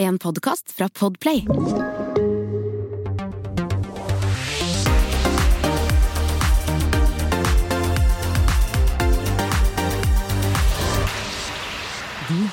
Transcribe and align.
En 0.00 0.18
podkast 0.18 0.72
fra 0.72 0.86
Podplay. 0.88 1.40
De 1.40 1.46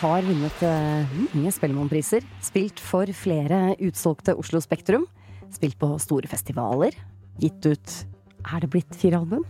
har 0.01 0.25
vunnet 0.25 0.63
eh, 0.63 1.13
mange 1.13 1.51
Spellemannpriser. 1.53 2.25
Spilt 2.41 2.81
for 2.81 3.05
flere 3.13 3.75
utsolgte 3.77 4.33
Oslo 4.33 4.57
Spektrum. 4.65 5.05
Spilt 5.53 5.77
på 5.77 5.91
store 6.01 6.25
festivaler. 6.31 6.97
Gitt 7.37 7.61
ut 7.69 7.95
Er 8.41 8.65
det 8.65 8.71
blitt 8.73 8.97
fire 8.97 9.21
album? 9.21 9.45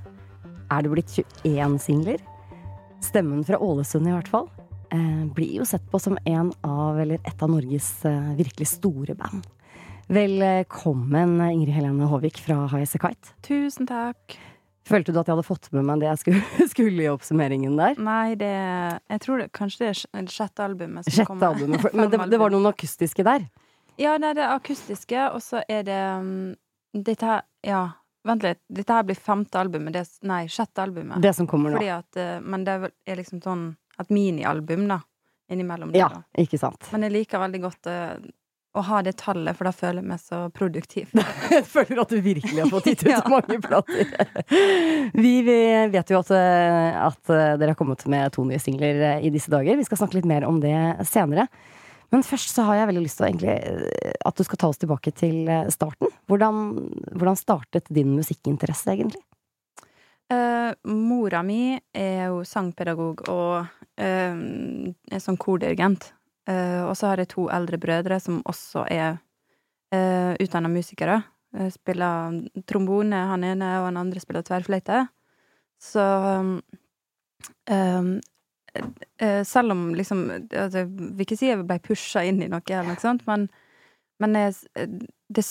Er 0.68 0.84
det 0.84 0.92
blitt 0.98 1.16
21 1.16 1.80
singler? 1.80 2.20
Stemmen 3.00 3.48
fra 3.48 3.56
Ålesund, 3.64 4.12
i 4.12 4.18
hvert 4.18 4.28
fall, 4.36 4.52
blir 5.36 5.58
jo 5.60 5.66
sett 5.66 5.86
på 5.92 6.00
som 6.00 6.18
en 6.26 6.52
av, 6.66 7.00
eller 7.00 7.20
et 7.24 7.44
av 7.44 7.50
Norges 7.52 7.90
eh, 8.06 8.32
virkelig 8.38 8.68
store 8.68 9.16
band. 9.16 9.46
Velkommen, 10.08 11.40
Ingrid 11.42 11.74
Helene 11.74 12.06
Håvik 12.06 12.38
fra 12.40 12.68
Highas 12.68 12.96
a 12.96 13.00
Kite. 13.02 13.34
Tusen 13.42 13.88
takk. 13.90 14.36
Følte 14.86 15.10
du 15.12 15.18
at 15.18 15.26
jeg 15.26 15.34
hadde 15.34 15.48
fått 15.48 15.72
med 15.74 15.88
meg 15.88 16.04
det 16.04 16.12
jeg 16.12 16.22
skulle, 16.22 16.42
skulle 16.74 17.06
i 17.06 17.10
oppsummeringen 17.10 17.74
der? 17.80 17.98
Nei, 17.98 18.36
det 18.38 18.52
Jeg 18.54 19.22
tror 19.24 19.42
det, 19.42 19.48
kanskje 19.58 19.82
det 19.82 19.92
er 19.96 20.30
sjette 20.30 20.62
albumet 20.68 21.08
som 21.08 21.16
Sjette 21.16 21.30
kommer. 21.32 21.56
albumet. 21.56 21.82
For, 21.82 21.96
men 21.98 22.12
det, 22.14 22.20
det 22.36 22.40
var 22.42 22.54
noen 22.54 22.70
akustiske 22.70 23.26
der. 23.26 23.48
Ja, 23.98 24.18
det 24.22 24.34
er 24.34 24.40
det 24.42 24.50
akustiske, 24.52 25.30
og 25.34 25.42
så 25.42 25.64
er 25.72 25.86
det 25.88 26.02
um, 26.20 26.54
Dette 26.96 27.26
her 27.32 27.42
Ja, 27.66 27.82
vent 28.28 28.44
litt. 28.46 28.62
Dette 28.70 28.94
her 28.94 29.08
blir 29.08 29.18
femte 29.18 29.58
albumet. 29.60 29.96
Det, 29.96 30.06
nei, 30.28 30.44
sjette 30.52 30.84
albumet. 30.86 31.18
Det 31.24 31.34
som 31.34 31.50
kommer 31.50 31.74
nå. 31.74 31.80
Fordi 31.80 31.92
at 31.96 32.20
eh, 32.22 32.38
Men 32.44 32.64
det 32.68 32.78
er 32.84 33.20
liksom 33.24 33.42
sånn 33.42 33.66
et 34.02 34.10
minialbum, 34.14 34.88
da. 34.90 35.02
Innimellom 35.52 35.92
det. 35.94 36.02
Ja, 36.02 36.10
da. 36.10 36.24
ikke 36.42 36.58
sant. 36.58 36.88
Men 36.92 37.06
jeg 37.06 37.14
liker 37.14 37.42
veldig 37.44 37.62
godt 37.62 37.90
uh, 37.92 38.16
å 38.76 38.82
ha 38.88 39.02
det 39.06 39.14
tallet, 39.22 39.56
for 39.56 39.70
da 39.70 39.72
føler 39.76 40.02
jeg 40.02 40.10
meg 40.10 40.22
så 40.24 40.40
produktiv. 40.52 41.12
Jeg 41.54 41.64
føler 41.70 42.02
at 42.02 42.12
du 42.12 42.18
virkelig 42.20 42.58
har 42.60 42.72
fått 42.74 42.90
gitt 42.90 43.06
ut 43.06 43.12
Ja. 43.14 43.22
mange 43.32 43.60
plater. 43.64 44.10
Vi, 45.14 45.32
vi 45.46 45.60
vet 45.94 46.12
jo 46.12 46.20
at, 46.20 46.32
eh, 46.36 46.98
at 47.06 47.32
eh, 47.32 47.54
dere 47.62 47.72
har 47.72 47.78
kommet 47.80 48.04
med 48.12 48.34
to 48.36 48.44
nye 48.44 48.60
singler 48.60 49.22
i 49.24 49.32
disse 49.32 49.54
dager. 49.54 49.78
Vi 49.80 49.86
skal 49.88 50.02
snakke 50.02 50.18
litt 50.18 50.28
mer 50.28 50.44
om 50.50 50.58
det 50.60 50.76
senere. 51.08 51.48
Men 52.12 52.26
først 52.28 52.52
så 52.58 52.66
har 52.68 52.82
jeg 52.82 52.90
veldig 52.92 53.06
lyst 53.06 53.22
til 53.22 53.30
egentlig 53.30 53.56
at 54.28 54.36
du 54.36 54.44
skal 54.50 54.60
ta 54.60 54.68
oss 54.74 54.82
tilbake 54.82 55.14
til 55.16 55.48
starten. 55.72 56.12
Hvordan, 56.28 56.60
hvordan 57.16 57.40
startet 57.40 57.88
din 57.94 58.12
musikkinteresse, 58.18 58.92
egentlig? 58.92 59.24
Eh, 60.34 60.74
mora 60.84 61.44
mi 61.44 61.80
er 61.94 62.32
jo 62.32 62.40
sangpedagog 62.50 63.28
og 63.30 63.68
eh, 64.02 64.34
er 64.34 65.22
sånn 65.22 65.38
kordirigent. 65.38 66.10
Eh, 66.50 66.82
og 66.82 66.96
så 66.98 67.12
har 67.12 67.22
jeg 67.22 67.34
to 67.36 67.46
eldre 67.54 67.78
brødre 67.82 68.18
som 68.22 68.42
også 68.46 68.86
er 68.90 69.18
uh, 69.94 70.34
utdanna 70.42 70.70
musikere. 70.70 71.22
Spiller 71.72 72.42
trombone, 72.68 73.16
han 73.30 73.46
ene, 73.48 73.70
og 73.80 73.86
han 73.88 74.00
andre 74.02 74.20
spiller 74.20 74.44
tverrfløyte. 74.44 75.06
Så 75.80 76.04
um, 77.72 78.18
selv 79.48 79.72
om 79.72 79.86
liksom 79.96 80.26
altså, 80.34 80.82
Jeg 80.82 80.90
vil 80.90 81.24
ikke 81.24 81.38
si 81.40 81.48
jeg 81.48 81.64
ble 81.64 81.78
pusha 81.80 82.26
inn 82.28 82.42
i 82.44 82.50
noe, 82.52 82.66
eller 82.68 82.92
noe 82.92 83.00
sånt, 83.00 83.24
men, 83.30 83.48
men 84.20 84.36
jeg, 84.36 84.58
det 84.76 85.46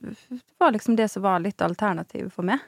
det, 0.00 0.52
var 0.58 0.72
liksom 0.72 0.96
det 0.96 1.08
som 1.08 1.22
var 1.26 1.42
litt 1.42 1.62
alternativet 1.62 2.32
for 2.32 2.46
meg 2.46 2.62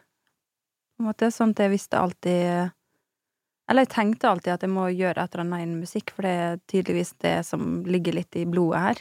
på 0.95 1.03
en 1.03 1.09
måte, 1.11 1.31
sånn 1.35 1.51
at 1.51 1.59
jeg 1.65 1.71
visste 1.75 1.99
alltid 1.99 2.71
Eller 3.71 3.87
jeg 3.87 3.93
tenkte 3.95 4.29
alltid 4.31 4.53
at 4.53 4.63
jeg 4.67 4.71
må 4.71 4.87
gjøre 4.93 5.23
et 5.25 5.35
eller 5.35 5.45
annet 5.47 5.63
innen 5.65 5.81
musikk, 5.81 6.11
for 6.15 6.23
det 6.23 6.33
er 6.47 6.59
tydeligvis 6.69 7.15
det 7.25 7.39
som 7.49 7.83
ligger 7.89 8.13
litt 8.19 8.37
i 8.37 8.45
blodet 8.45 8.81
her. 8.83 8.99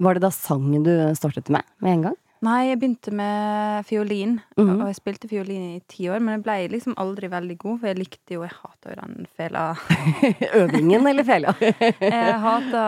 Var 0.00 0.14
det 0.14 0.22
da 0.26 0.30
sangen 0.30 0.84
du 0.84 0.92
startet 1.16 1.48
med 1.48 1.64
med 1.80 1.92
en 1.92 2.02
gang? 2.10 2.18
Nei, 2.42 2.70
jeg 2.70 2.78
begynte 2.80 3.12
med 3.12 3.84
fiolin, 3.84 4.38
Mhm. 4.56 4.80
og 4.80 4.86
jeg 4.88 4.96
spilte 4.96 5.28
fiolin 5.28 5.76
i 5.76 5.82
ti 5.88 6.06
år, 6.08 6.20
men 6.20 6.38
jeg 6.38 6.42
ble 6.44 6.68
liksom 6.72 6.94
aldri 6.96 7.28
veldig 7.28 7.56
god, 7.58 7.80
for 7.80 7.86
jeg 7.88 7.98
likte 7.98 8.32
jo 8.32 8.42
Jeg 8.42 8.52
hata 8.62 8.94
jo 8.94 8.96
den 9.00 9.26
fela 9.36 9.64
Øvingen 10.60 11.06
eller 11.06 11.24
fela? 11.24 11.52
Jeg 12.00 12.40
hata 12.40 12.84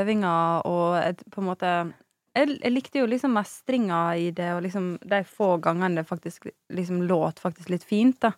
øvinga 0.00 0.62
og 0.64 0.96
et, 1.02 1.20
på 1.30 1.40
en 1.42 1.48
måte 1.50 1.92
jeg, 2.34 2.58
jeg 2.60 2.72
likte 2.74 2.98
jo 3.02 3.06
liksom 3.10 3.32
mestringa 3.36 4.00
i 4.18 4.30
det, 4.34 4.50
og 4.56 4.62
liksom 4.66 4.88
de 5.06 5.20
få 5.28 5.54
gangene 5.62 6.00
det 6.02 6.06
faktisk 6.08 6.48
liksom 6.74 7.02
låt 7.08 7.38
faktisk 7.42 7.70
litt 7.70 7.84
fint, 7.86 8.18
da. 8.20 8.32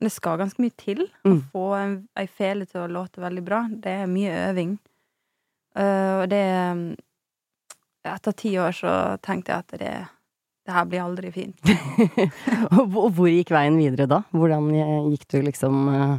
Men 0.00 0.08
det 0.08 0.12
skal 0.14 0.38
ganske 0.40 0.62
mye 0.64 0.76
til 0.80 1.02
å 1.04 1.28
Mm. 1.34 1.40
få 1.52 1.64
en, 1.76 1.94
ei 2.16 2.26
fele 2.26 2.64
til 2.66 2.80
å 2.80 2.88
låte 2.88 3.20
veldig 3.20 3.42
bra. 3.44 3.66
Det 3.70 3.90
er 4.02 4.06
mye 4.08 4.32
øving. 4.50 4.78
Eh, 5.76 6.14
og 6.22 6.28
det 6.32 6.44
Etter 8.02 8.32
ti 8.32 8.54
år 8.56 8.72
så 8.72 8.92
tenkte 9.20 9.52
jeg 9.52 9.58
at 9.60 9.74
det, 9.78 9.90
det 10.64 10.72
her 10.72 10.86
blir 10.88 11.02
aldri 11.04 11.28
fint. 11.34 11.60
Og 12.80 13.12
hvor- 13.12 13.28
gikk 13.28 13.52
veien 13.52 13.76
videre 13.76 14.06
da? 14.08 14.22
Hvordan 14.32 14.70
eh, 14.72 15.10
gikk 15.12 15.26
du 15.28 15.36
liksom 15.44 15.82
eh, 15.92 16.14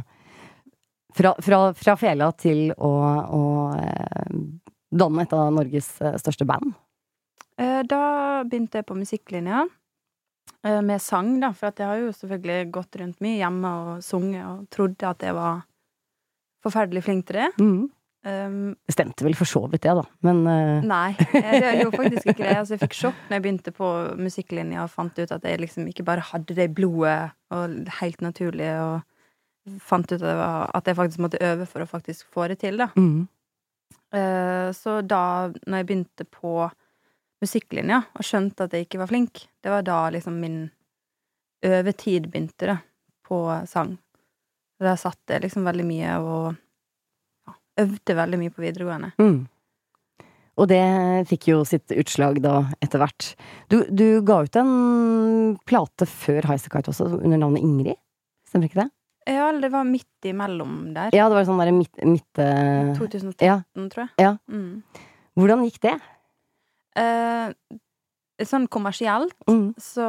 fra, 1.18 1.34
fra, 1.42 1.58
fra 1.74 1.96
fela 1.98 2.30
til 2.38 2.70
å, 2.78 2.92
å 3.34 3.42
eh, 3.74 4.38
danne 4.94 5.26
et 5.26 5.34
av 5.34 5.50
Norges 5.58 5.90
eh, 6.06 6.14
største 6.22 6.46
band? 6.46 6.70
Eh, 7.58 7.82
Da 7.88 8.02
begynte 8.48 8.80
jeg 8.80 8.86
på 8.88 8.96
musikklinja 8.98 9.64
eh, 10.64 10.80
med 10.80 11.00
sang, 11.02 11.34
da, 11.40 11.52
for 11.52 11.72
jeg 11.76 11.86
har 11.86 11.98
jo 12.00 12.12
selvfølgelig 12.12 12.70
gått 12.72 12.96
rundt 13.00 13.20
mye 13.24 13.40
hjemme 13.40 13.72
og 13.82 14.02
sunget 14.04 14.46
og 14.46 14.68
trodde 14.70 15.08
at 15.08 15.22
jeg 15.22 15.34
var 15.34 15.64
forferdelig 16.62 17.02
flink 17.04 17.26
til 17.26 17.40
det. 17.42 17.50
Mm. 17.58 17.90
Um, 18.22 18.76
Det 18.86 18.94
stemte 18.94 19.24
vel 19.26 19.34
for 19.34 19.50
så 19.50 19.64
vidt 19.66 19.82
det, 19.82 19.96
da. 19.98 20.04
Men 20.22 20.44
uh... 20.46 20.84
nei, 20.86 21.16
Det 21.18 21.42
det 21.42 21.72
gjorde 21.80 21.96
faktisk 21.98 22.28
ikke 22.30 22.44
det. 22.44 22.56
Altså, 22.60 22.74
jeg 22.76 22.82
fikk 22.84 22.94
sjokk 22.94 23.22
når 23.26 23.34
jeg 23.34 23.42
begynte 23.42 23.72
på 23.74 23.88
musikklinja 24.14 24.84
og 24.84 24.92
fant 24.94 25.18
ut 25.18 25.32
at 25.34 25.42
jeg 25.48 25.58
liksom 25.58 25.88
ikke 25.90 26.04
bare 26.06 26.22
hadde 26.28 26.54
det 26.54 26.68
i 26.68 26.74
blodet 26.76 27.32
og 27.50 27.74
helt 27.98 28.22
naturlig, 28.22 28.68
og 28.78 29.80
fant 29.82 30.06
ut 30.06 30.20
at, 30.20 30.22
det 30.22 30.36
var, 30.38 30.70
at 30.74 30.86
jeg 30.86 30.98
faktisk 31.00 31.18
måtte 31.26 31.42
øve 31.42 31.66
for 31.66 31.82
å 31.82 31.90
faktisk 31.90 32.30
få 32.30 32.46
det 32.52 32.60
til, 32.62 32.78
da. 32.78 32.92
mm. 32.94 33.26
Uh, 34.12 34.70
Så 34.76 35.00
da, 35.02 35.50
når 35.66 35.82
jeg 35.82 35.86
begynte 35.90 36.24
på 36.28 36.70
musikklinja 37.42 38.00
og 38.14 38.26
skjønte 38.26 38.66
at 38.66 38.76
jeg 38.76 38.86
ikke 38.86 39.02
var 39.02 39.10
flink, 39.10 39.44
det 39.62 39.72
var 39.72 39.84
da 39.86 39.98
liksom 40.14 40.38
min 40.42 40.62
øvetid 41.62 42.28
begynte, 42.30 42.72
da, 42.72 42.76
på 43.26 43.44
sang. 43.70 43.96
Og 44.80 44.86
Da 44.88 44.96
satt 44.98 45.30
jeg 45.30 45.44
liksom 45.44 45.66
veldig 45.66 45.86
mye 45.86 46.14
og 46.18 46.46
ja, 47.46 47.54
øvde 47.84 48.16
veldig 48.18 48.40
mye 48.40 48.54
på 48.54 48.64
videregående. 48.64 49.12
Mm. 49.22 49.44
Og 50.60 50.68
det 50.68 50.82
fikk 51.30 51.48
jo 51.52 51.60
sitt 51.64 51.92
utslag 51.96 52.42
da, 52.44 52.56
etter 52.82 53.00
hvert. 53.00 53.28
Du, 53.72 53.78
du 53.88 54.20
ga 54.26 54.42
ut 54.44 54.58
en 54.60 54.72
plate 55.68 56.08
før 56.10 56.50
Highasakite 56.50 56.92
også, 56.92 57.08
under 57.22 57.40
navnet 57.40 57.64
Ingrid? 57.64 58.00
Stemmer 58.48 58.68
ikke 58.68 58.82
det? 58.82 58.90
Ja, 59.30 59.46
eller 59.48 59.68
det 59.68 59.70
var 59.72 59.86
midt 59.86 60.26
imellom 60.26 60.74
der. 60.96 61.14
Ja, 61.14 61.28
det 61.30 61.38
var 61.38 61.46
sånn 61.46 61.60
derre 61.62 61.74
midt, 61.76 61.94
midt, 62.02 62.42
2013, 62.98 63.46
ja. 63.46 63.60
tror 63.94 64.02
jeg. 64.02 64.10
Ja. 64.20 64.32
Mm. 64.50 64.82
Hvordan 65.38 65.62
gikk 65.68 65.78
det? 65.86 65.94
Eh, 66.98 67.52
sånn 68.42 68.64
kommersielt 68.66 69.36
Mm. 69.46 69.68
så, 69.78 70.06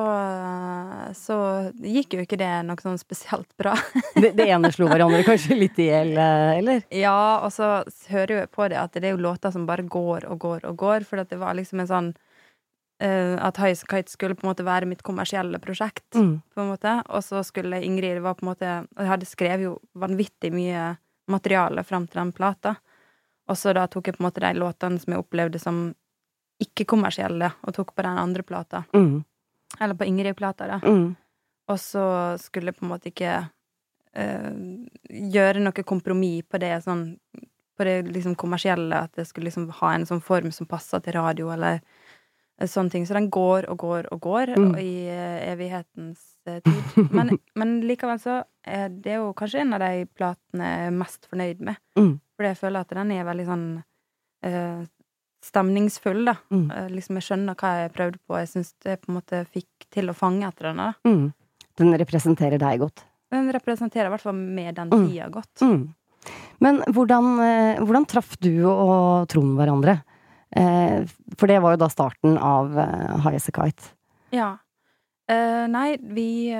så 1.13 1.35
gikk 1.77 2.16
jo 2.17 2.23
ikke 2.23 2.38
det 2.39 2.49
noe 2.66 2.81
sånn 2.81 2.97
spesielt 2.97 3.49
bra. 3.61 3.75
Det, 4.17 4.31
det 4.38 4.47
ene 4.49 4.71
slo 4.73 4.88
hverandre 4.89 5.21
kanskje 5.27 5.57
litt 5.59 5.77
i 5.81 5.89
hjel, 5.91 6.16
eh, 6.17 6.57
eller? 6.57 6.83
Ja, 6.94 7.41
og 7.45 7.51
så 7.53 7.83
hører 8.09 8.44
jeg 8.44 8.51
på 8.55 8.67
det 8.71 8.79
at 8.81 8.94
det 8.97 9.05
er 9.09 9.16
jo 9.16 9.21
låter 9.25 9.53
som 9.53 9.67
bare 9.69 9.85
går 9.85 10.25
og 10.31 10.39
går 10.41 10.66
og 10.69 10.77
går, 10.81 11.05
for 11.05 11.21
det 11.23 11.38
var 11.41 11.53
liksom 11.59 11.83
en 11.83 11.91
sånn 11.91 12.09
uh, 13.03 13.35
At 13.44 13.57
Highas 13.61 13.83
Kite 13.89 14.11
skulle 14.13 14.35
på 14.39 14.45
en 14.47 14.51
måte 14.53 14.65
være 14.65 14.88
mitt 14.89 15.03
kommersielle 15.03 15.59
prosjekt, 15.61 16.05
Mm. 16.15 16.41
på 16.53 16.61
en 16.63 16.69
måte. 16.71 16.94
Og 17.09 17.21
så 17.25 17.44
skulle 17.45 17.81
Ingrid 17.83 18.21
var 18.23 18.35
på 18.39 18.45
en 18.45 18.51
måte 18.53 18.69
Jeg 18.97 19.09
hadde 19.09 19.25
skrevet 19.29 19.65
jo 19.67 19.73
vanvittig 20.00 20.53
mye 20.53 20.94
materiale 21.29 21.83
fram 21.83 22.07
til 22.07 22.21
den 22.21 22.31
plata. 22.35 22.75
Og 23.50 23.57
så 23.59 23.73
da 23.75 23.85
tok 23.91 24.07
jeg 24.07 24.15
på 24.17 24.23
en 24.23 24.29
måte 24.29 24.41
de 24.45 24.53
låtene 24.57 25.00
som 25.01 25.13
jeg 25.13 25.19
opplevde 25.25 25.59
som 25.59 25.81
ikke-kommersielle, 26.62 27.51
og 27.63 27.74
tok 27.75 27.95
på 27.95 28.04
den 28.06 28.18
andre 28.18 28.44
plata. 28.44 28.83
Mm. 28.94 29.24
Eller 29.81 29.98
på 29.98 30.06
Ingrid-plata, 30.06 30.68
da. 30.68 30.80
Mm. 30.86 31.16
Og 31.72 31.80
så 31.80 32.04
skulle 32.38 32.69
jeg 32.72 32.77
på 32.77 32.86
en 32.86 32.92
måte 32.92 33.10
ikke 33.10 33.33
uh, 34.19 34.51
gjøre 35.33 35.63
noe 35.63 35.86
kompromiss 35.88 36.44
på 36.51 36.60
det 36.62 36.75
sånn 36.83 37.18
På 37.74 37.83
det 37.88 38.04
liksom 38.06 38.36
kommersielle, 38.38 38.94
at 38.94 39.16
det 39.18 39.25
skulle 39.25 39.48
liksom 39.48 39.72
ha 39.80 39.94
en 39.95 40.06
sånn 40.06 40.22
form 40.22 40.51
som 40.54 40.68
passer 40.69 41.01
til 41.01 41.16
radio, 41.16 41.48
eller 41.56 41.80
eh, 42.62 42.68
sånne 42.69 42.94
ting. 42.94 43.07
Så 43.10 43.16
den 43.18 43.31
går 43.33 43.66
og 43.66 43.80
går 43.81 44.12
og 44.13 44.19
går 44.22 44.51
Mm. 44.54 44.68
og 44.68 44.77
i 44.77 45.07
eh, 45.10 45.39
evighetens 45.50 46.22
tid. 46.45 46.62
Men, 47.18 47.39
men 47.56 47.81
likevel 47.81 48.19
så 48.22 48.44
er 48.62 48.89
det 48.94 49.16
jo 49.16 49.33
kanskje 49.33 49.62
en 49.63 49.74
av 49.74 49.80
de 49.81 50.06
platene 50.06 50.69
jeg 50.69 50.86
er 50.92 50.95
mest 51.00 51.25
fornøyd 51.31 51.66
med. 51.66 51.81
Mm. 51.98 52.19
Fordi 52.38 52.51
jeg 52.51 52.60
føler 52.62 52.80
at 52.86 52.94
den 52.94 53.12
er 53.16 53.25
veldig 53.25 53.45
sånn 53.50 53.66
eh, 54.45 54.86
stemningsfull, 55.44 56.24
da. 56.30 56.36
Mm. 56.54 56.68
Eh, 56.72 56.90
liksom 56.95 57.18
jeg 57.19 57.25
skjønner 57.28 57.57
hva 57.60 57.72
jeg 57.81 57.94
prøvde 57.95 58.19
på. 58.28 58.38
Jeg 58.40 58.51
syns 58.54 58.74
det 58.86 59.01
på 59.01 59.12
en 59.12 59.18
måte 59.19 59.42
fikk 59.51 59.88
til 59.94 60.10
å 60.12 60.16
fange 60.16 60.48
etter 60.48 60.69
den. 60.72 60.94
Mm. 61.06 61.25
Den 61.80 61.98
representerer 62.00 62.62
deg 62.62 62.80
godt. 62.84 63.04
Den 63.34 63.50
representerer 63.51 64.07
i 64.07 64.13
hvert 64.13 64.22
fall 64.24 64.38
med 64.38 64.75
den 64.78 64.90
Mm. 64.94 65.07
tida 65.10 65.30
godt. 65.34 65.62
Mm. 65.62 65.94
Men 66.62 66.81
hvordan, 66.88 67.40
eh, 67.44 67.80
hvordan 67.84 68.06
traff 68.07 68.38
du 68.40 68.63
og 68.69 69.28
Trond 69.28 69.57
hverandre? 69.57 70.04
Eh, 70.56 71.04
for 71.36 71.48
det 71.48 71.60
var 71.62 71.74
jo 71.74 71.78
da 71.81 71.89
starten 71.89 72.38
av 72.38 72.78
eh, 72.78 73.18
High 73.24 73.36
As 73.36 73.50
A 73.50 73.51
Kite. 73.51 73.89
Ja. 74.31 74.57
Eh, 75.28 75.66
nei, 75.68 75.98
vi, 75.98 76.54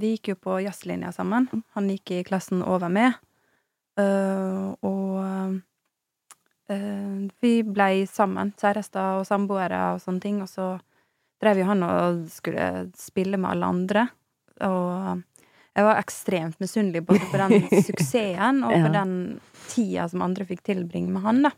vi 0.00 0.16
gikk 0.16 0.28
jo 0.32 0.34
på 0.34 0.58
jazzlinja 0.64 1.12
sammen. 1.14 1.46
Han 1.74 1.88
gikk 1.88 2.10
i 2.18 2.24
klassen 2.24 2.62
over 2.66 2.88
meg. 2.90 3.14
Og 3.98 5.60
vi 6.68 7.52
blei 7.64 8.04
sammen, 8.10 8.52
kjærester 8.60 9.20
og 9.20 9.26
samboere 9.28 9.94
og 9.94 10.02
sånne 10.02 10.20
ting. 10.24 10.42
Og 10.44 10.50
så 10.50 10.74
drev 11.40 11.62
jo 11.62 11.68
han 11.70 11.84
og 11.86 12.26
skulle 12.32 12.88
spille 12.98 13.40
med 13.40 13.52
alle 13.54 13.70
andre. 13.72 14.04
Og 14.66 15.22
jeg 15.78 15.86
var 15.86 16.00
ekstremt 16.00 16.58
misunnelig 16.58 17.04
både 17.06 17.26
på 17.30 17.38
den 17.38 17.68
suksessen 17.86 18.64
og 18.66 18.74
på 18.74 18.92
den 18.94 19.12
tida 19.68 20.08
som 20.10 20.24
andre 20.26 20.46
fikk 20.48 20.64
tilbringe 20.66 21.12
med 21.14 21.22
han, 21.22 21.44
da. 21.46 21.52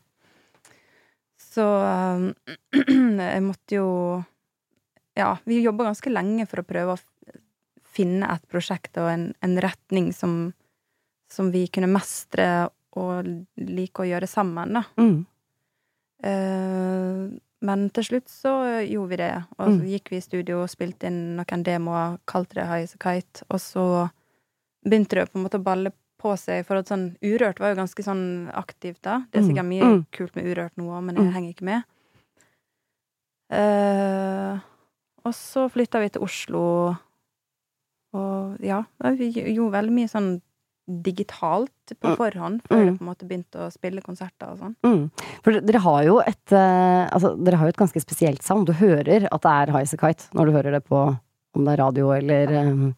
Så 1.50 1.64
eh, 1.82 2.26
jeg 3.32 3.46
måtte 3.46 3.80
jo 3.80 3.88
Ja, 5.18 5.34
vi 5.44 5.58
jobba 5.64 5.88
ganske 5.88 6.12
lenge 6.12 6.46
for 6.48 6.62
å 6.62 6.68
prøve 6.68 6.94
å 6.94 7.00
finne 7.90 8.28
et 8.30 8.44
prosjekt 8.48 8.94
og 9.02 9.08
en, 9.10 9.24
en 9.42 9.56
retning 9.60 10.12
som, 10.14 10.52
som 11.28 11.50
vi 11.50 11.64
kunne 11.72 11.90
mestre 11.90 12.68
og 12.96 13.26
like 13.56 14.02
å 14.02 14.08
gjøre 14.08 14.26
sammen, 14.28 14.72
da. 14.74 14.82
Mm. 14.98 15.26
Uh, 16.24 17.38
men 17.62 17.90
til 17.90 18.04
slutt 18.04 18.28
så 18.32 18.52
gjorde 18.88 19.08
vi 19.12 19.16
det, 19.20 19.32
og 19.58 19.66
så 19.68 19.78
Mm. 19.80 19.86
gikk 19.92 20.10
vi 20.10 20.16
i 20.16 20.20
studio 20.24 20.62
og 20.62 20.68
spilte 20.72 21.06
inn 21.06 21.36
noen 21.36 21.62
demoer, 21.64 22.18
kalte 22.26 22.54
det 22.54 22.66
High 22.66 22.82
As 22.84 22.94
A 22.94 22.98
Kite, 22.98 23.42
og 23.50 23.60
så 23.60 24.10
begynte 24.84 25.16
det 25.20 25.30
på 25.32 25.36
en 25.38 25.44
måte 25.44 25.58
å 25.60 25.64
balle 25.64 25.92
på 26.20 26.36
seg, 26.36 26.64
for 26.66 26.76
at 26.76 26.88
sånn 26.88 27.16
Urørt 27.22 27.60
var 27.60 27.70
jo 27.74 27.80
ganske 27.82 28.02
sånn 28.04 28.50
aktivt 28.52 29.00
da. 29.02 29.20
Det 29.30 29.38
er 29.40 29.42
Mm, 29.42 29.48
sikkert 29.48 29.68
mye 29.68 29.84
mm. 29.84 30.06
kult 30.12 30.36
med 30.36 30.44
Urørt 30.44 30.76
nå 30.76 30.84
òg, 30.88 31.02
men 31.04 31.14
jeg 31.16 31.24
Mm. 31.24 31.32
henger 31.32 31.50
ikke 31.54 31.64
med. 31.64 31.82
Uh, 33.52 34.60
og 35.24 35.32
så 35.34 35.66
flytta 35.70 36.00
vi 36.00 36.08
til 36.14 36.22
Oslo, 36.22 36.94
og 38.14 38.60
ja, 38.62 38.82
vi 39.16 39.30
gjorde 39.32 39.72
veldig 39.74 39.92
mye 39.92 40.08
sånn 40.10 40.40
digitalt 41.02 41.70
på 42.00 42.08
Mm. 42.12 42.16
forhånd, 42.18 42.62
før 42.68 42.76
Mm. 42.80 42.86
jeg 42.86 42.98
på 42.98 43.02
en 43.04 43.08
måte 43.10 43.28
begynte 43.28 43.58
å 43.66 43.70
spille 43.72 44.02
konserter 44.02 44.50
og 44.50 44.58
sånn. 44.58 44.74
Mm. 44.84 45.10
For 45.42 45.60
dere 45.60 45.80
har 45.80 46.04
jo 46.04 46.18
et 46.20 46.52
eh, 46.52 47.08
Altså, 47.10 47.32
dere 47.42 47.56
har 47.56 47.66
jo 47.66 47.74
et 47.74 47.82
ganske 47.82 48.00
spesielt 48.02 48.42
sound. 48.42 48.66
Du 48.66 48.72
hører 48.72 49.26
at 49.32 49.42
det 49.42 49.50
er 49.50 49.72
High 49.72 49.82
As 49.82 49.94
A 49.94 49.96
Kite 49.96 50.28
når 50.34 50.46
du 50.46 50.52
hører 50.52 50.72
det 50.78 50.84
på 50.84 51.00
om 51.54 51.64
det 51.64 51.72
er 51.78 51.82
radio 51.82 52.10
eller 52.14 52.46
eh, 52.50 52.92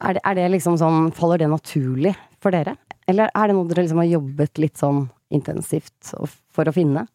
er, 0.00 0.12
det, 0.14 0.20
er 0.24 0.34
det 0.34 0.50
liksom 0.52 0.76
sånn 0.78 1.12
Faller 1.12 1.38
det 1.38 1.48
naturlig 1.50 2.14
for 2.40 2.50
dere? 2.54 2.76
Eller 3.08 3.30
er 3.34 3.46
det 3.48 3.54
noe 3.56 3.66
dere 3.66 3.82
liksom 3.86 3.98
har 3.98 4.12
jobbet 4.20 4.58
litt 4.58 4.76
sånn 4.78 5.08
intensivt 5.30 6.12
for 6.54 6.64
å 6.64 6.72
finne? 6.72 7.06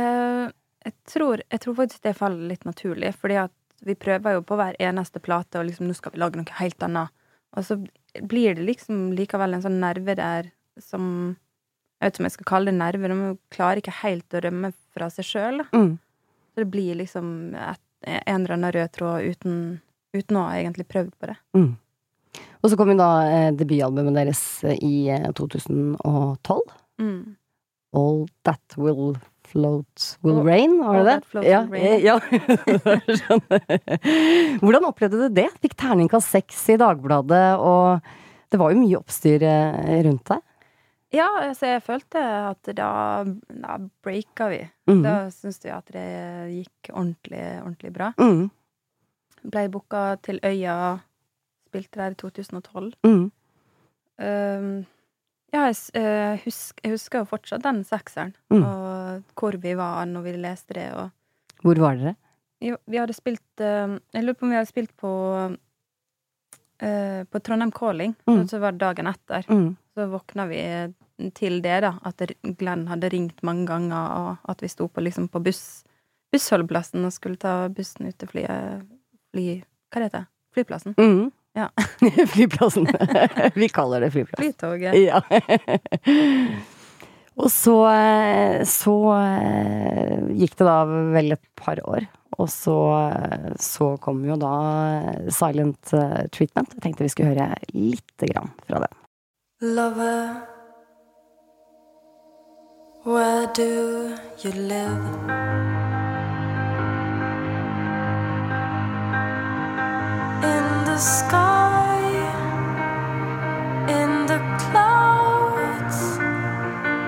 Uh, 0.00 0.50
jeg, 0.84 0.94
tror, 1.06 1.42
jeg 1.50 1.60
tror 1.62 1.76
faktisk 1.78 2.02
det 2.02 2.16
faller 2.18 2.48
litt 2.50 2.64
naturlig, 2.66 3.12
fordi 3.14 3.36
at 3.44 3.52
vi 3.84 3.94
prøver 3.94 4.38
jo 4.38 4.42
på 4.42 4.56
hver 4.58 4.74
eneste 4.80 5.20
plate, 5.22 5.60
og 5.60 5.68
liksom 5.68 5.86
nå 5.86 5.94
skal 5.94 6.14
vi 6.14 6.18
lage 6.22 6.40
noe 6.40 6.58
helt 6.58 6.82
annet. 6.82 7.12
Og 7.56 7.66
så 7.68 7.76
blir 8.22 8.54
det 8.54 8.66
liksom 8.66 9.12
likevel 9.16 9.56
en 9.56 9.64
sånn 9.64 9.80
nerve 9.82 10.16
der 10.18 10.52
som 10.82 11.36
Jeg 12.02 12.10
vet 12.10 12.14
ikke 12.14 12.20
om 12.20 12.26
jeg 12.26 12.34
skal 12.34 12.46
kalle 12.48 12.72
det 12.72 12.76
nerve, 12.76 13.08
men 13.08 13.20
man 13.20 13.36
klarer 13.54 13.80
ikke 13.80 13.92
helt 14.02 14.34
å 14.36 14.40
rømme 14.44 14.68
fra 14.92 15.06
seg 15.14 15.24
sjøl. 15.24 15.62
Mm. 15.72 15.94
Så 16.52 16.60
det 16.60 16.66
blir 16.68 16.98
liksom 16.98 17.54
et, 17.56 17.80
en 18.04 18.42
eller 18.42 18.56
annen 18.58 18.74
rød 18.74 18.92
tråd 18.92 19.28
uten, 19.30 19.54
uten 20.12 20.36
å 20.36 20.42
ha 20.44 20.58
egentlig 20.58 20.84
prøvd 20.90 21.14
på 21.16 21.30
det. 21.30 21.36
Mm. 21.56 21.70
Og 22.60 22.70
så 22.70 22.76
kom 22.76 22.92
jo 22.92 22.98
da 22.98 23.08
eh, 23.30 23.48
debutalbumet 23.56 24.18
deres 24.18 24.42
eh, 24.66 24.76
i 24.84 25.08
eh, 25.14 25.30
2012. 25.38 26.60
Mm. 27.00 27.36
All 27.96 28.20
That 28.44 28.76
Will 28.76 29.14
Float 29.48 30.18
Will 30.24 30.38
oh, 30.40 30.44
Rain, 30.46 30.78
var 30.80 30.94
det 30.98 31.04
det? 31.10 31.18
That 31.32 31.44
ja. 31.44 31.60
Ja. 32.00 32.18
Hvordan 34.64 34.88
opplevde 34.88 35.18
du 35.24 35.28
det? 35.36 35.48
Fikk 35.62 35.74
terningkast 35.80 36.28
seks 36.34 36.58
i 36.74 36.78
Dagbladet, 36.80 37.46
og 37.60 37.84
det 38.50 38.58
var 38.60 38.68
jo 38.72 38.80
mye 38.80 38.98
oppstyr 39.00 39.40
eh, 39.46 40.00
rundt 40.06 40.26
deg. 40.32 40.40
Ja, 41.14 41.28
så 41.54 41.62
jeg 41.70 41.82
følte 41.86 42.18
at 42.50 42.62
da, 42.74 42.88
da 43.46 43.76
breaka 44.02 44.48
vi. 44.50 44.62
Mm. 44.90 45.02
Da 45.04 45.12
syns 45.30 45.60
vi 45.62 45.70
at 45.70 45.86
det 45.94 46.06
gikk 46.50 46.90
ordentlig, 46.90 47.42
ordentlig 47.60 47.92
bra. 47.94 48.08
Mm. 48.18 48.48
Blei 49.44 49.68
booka 49.70 50.16
til 50.24 50.40
Øya. 50.42 50.74
Spilte 51.68 52.00
der 52.00 52.10
i 52.16 52.18
2012. 52.18 52.90
Mm. 53.06 53.24
Um, 54.24 54.72
ja, 55.54 55.60
jeg, 55.68 55.76
jeg, 55.94 56.40
husker, 56.44 56.80
jeg 56.82 56.90
husker 56.96 57.16
jo 57.22 57.28
fortsatt 57.30 57.62
den 57.66 57.78
sekseren, 57.86 58.34
Mm. 58.50 58.64
og 58.66 59.03
hvor 59.38 59.56
vi 59.62 59.74
var 59.78 60.06
når 60.10 60.22
vi 60.26 60.32
leste 60.42 60.74
det. 60.78 60.88
Og, 60.98 61.10
Hvor 61.62 61.80
var 61.80 61.96
dere? 62.00 62.14
jo, 62.64 62.76
vi 62.88 62.96
hadde 63.00 63.12
spilt 63.16 63.60
eh, 63.60 63.98
Jeg 64.14 64.24
lurer 64.24 64.34
på 64.38 64.46
om 64.46 64.50
vi 64.52 64.56
hadde 64.56 64.70
spilt 64.70 64.92
på 65.00 65.10
eh, 66.80 67.24
På 67.30 67.40
Trondheim 67.40 67.72
Calling, 67.72 68.14
Mm. 68.26 68.48
så 68.48 68.58
var 68.60 68.72
dagen 68.72 69.06
etter. 69.06 69.44
Mm. 69.48 69.76
Så 69.94 70.06
våkna 70.10 70.46
vi 70.48 70.60
til 71.34 71.60
det, 71.62 71.80
da. 71.84 71.92
At 72.04 72.22
Glenn 72.58 72.86
hadde 72.90 73.08
ringt 73.12 73.42
mange 73.46 73.66
ganger, 73.66 74.10
og 74.18 74.50
at 74.50 74.62
vi 74.62 74.68
sto 74.68 74.88
på, 74.88 75.00
liksom, 75.04 75.28
på 75.30 75.40
buss, 75.44 75.84
bussholdeplassen 76.34 77.04
og 77.06 77.12
skulle 77.14 77.36
ta 77.38 77.68
bussen 77.68 78.08
ut 78.08 78.18
til 78.18 78.28
flyet 78.28 78.82
fly, 79.30 79.62
Hva 79.94 80.02
heter 80.02 80.18
det? 80.24 80.26
Flyplassen? 80.54 80.94
Mm. 80.98 81.30
Ja. 81.54 81.68
Flyplassen. 82.34 82.86
Vi 83.54 83.68
kaller 83.70 84.00
det 84.02 84.10
flyplass. 84.10 84.40
Flytoget. 84.42 84.94
Ja. 84.98 85.20
Og 87.34 87.50
så, 87.50 87.74
eh, 87.90 88.62
så 88.68 88.94
eh, 89.16 90.20
gikk 90.38 90.54
det 90.60 90.66
da 90.68 90.76
vel 90.86 91.34
et 91.34 91.42
par 91.58 91.80
år, 91.82 92.06
og 92.38 92.48
så, 92.50 92.76
så 93.62 93.94
kom 94.02 94.22
jo 94.26 94.36
da 94.38 94.54
Silent 95.34 95.94
eh, 95.98 96.26
Treatment. 96.34 96.76
Jeg 96.76 96.82
tenkte 96.86 97.06
vi 97.06 97.10
skulle 97.10 97.34
høre 97.34 97.50
lite 97.74 98.30
grann 98.30 98.52
fra 98.68 98.84
det. 98.86 98.90
Lover, 99.62 100.42
where 103.04 103.46
do 103.54 104.14
you 104.44 104.52
live? 104.52 105.02
In 110.44 110.66
the 110.84 110.98
sky, 110.98 111.98
in 113.88 114.26
the 114.26 114.38
clouds, 114.60 115.43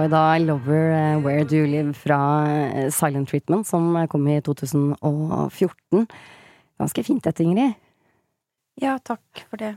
var 0.00 0.06
jo 0.08 0.12
da 0.14 0.38
Lover 0.40 0.90
eh, 0.94 1.20
Where 1.20 1.44
Do 1.44 1.58
You 1.58 1.68
Live 1.68 1.92
fra 1.98 2.18
eh, 2.48 2.88
Silent 2.94 3.28
Treatment, 3.28 3.66
som 3.68 3.92
kom 4.08 4.26
i 4.32 4.38
2014. 4.40 6.06
Ganske 6.80 7.04
fint 7.04 7.24
dette, 7.26 7.44
Ingrid. 7.44 7.74
Ja, 8.80 8.94
takk 9.04 9.42
for 9.50 9.60
det. 9.60 9.74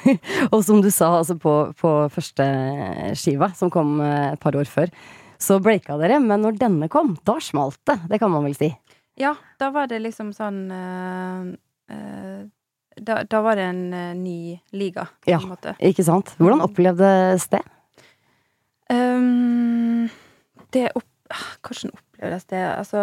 Og 0.54 0.62
som 0.64 0.80
du 0.80 0.88
sa, 0.88 1.10
altså 1.18 1.36
på, 1.36 1.52
på 1.76 1.90
første 2.14 2.46
skiva, 3.18 3.50
som 3.58 3.72
kom 3.72 3.98
eh, 4.00 4.30
et 4.32 4.40
par 4.40 4.56
år 4.56 4.70
før, 4.70 4.92
så 5.40 5.58
breika 5.60 5.98
dere, 6.00 6.20
men 6.24 6.40
når 6.44 6.56
denne 6.60 6.88
kom, 6.92 7.14
da 7.28 7.36
smalt 7.44 7.80
det. 7.88 7.98
Det 8.08 8.20
kan 8.22 8.32
man 8.32 8.46
vel 8.48 8.56
si. 8.56 8.70
Ja, 9.20 9.34
da 9.60 9.68
var 9.74 9.90
det 9.90 9.98
liksom 10.00 10.30
sånn 10.36 10.62
uh, 10.72 11.48
uh, 11.92 12.40
da, 12.96 13.18
da 13.28 13.40
var 13.44 13.56
det 13.60 13.66
en 13.68 13.82
uh, 13.92 14.12
ny 14.16 14.56
liga, 14.76 15.06
på 15.24 15.32
Ja. 15.32 15.40
en 15.42 15.52
måte. 15.52 15.74
Ikke 15.84 16.04
sant? 16.06 16.32
Hvordan 16.40 16.64
opplevdes 16.64 17.48
det? 17.52 17.60
Um, 18.90 20.08
det 20.74 20.88
opp... 20.98 21.06
ah, 21.30 21.50
Hvordan 21.62 21.94
oppleves 21.94 22.48
det? 22.50 22.62
Altså 22.74 23.02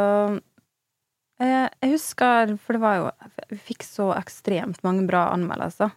eh, 1.40 1.70
Jeg 1.70 1.92
husker 1.94 2.58
For 2.60 2.76
det 2.76 2.82
var 2.84 2.98
jo 2.98 3.06
Vi 3.54 3.60
fikk 3.70 3.86
så 3.88 4.10
ekstremt 4.18 4.84
mange 4.84 5.06
bra 5.08 5.30
anmeldelser. 5.32 5.94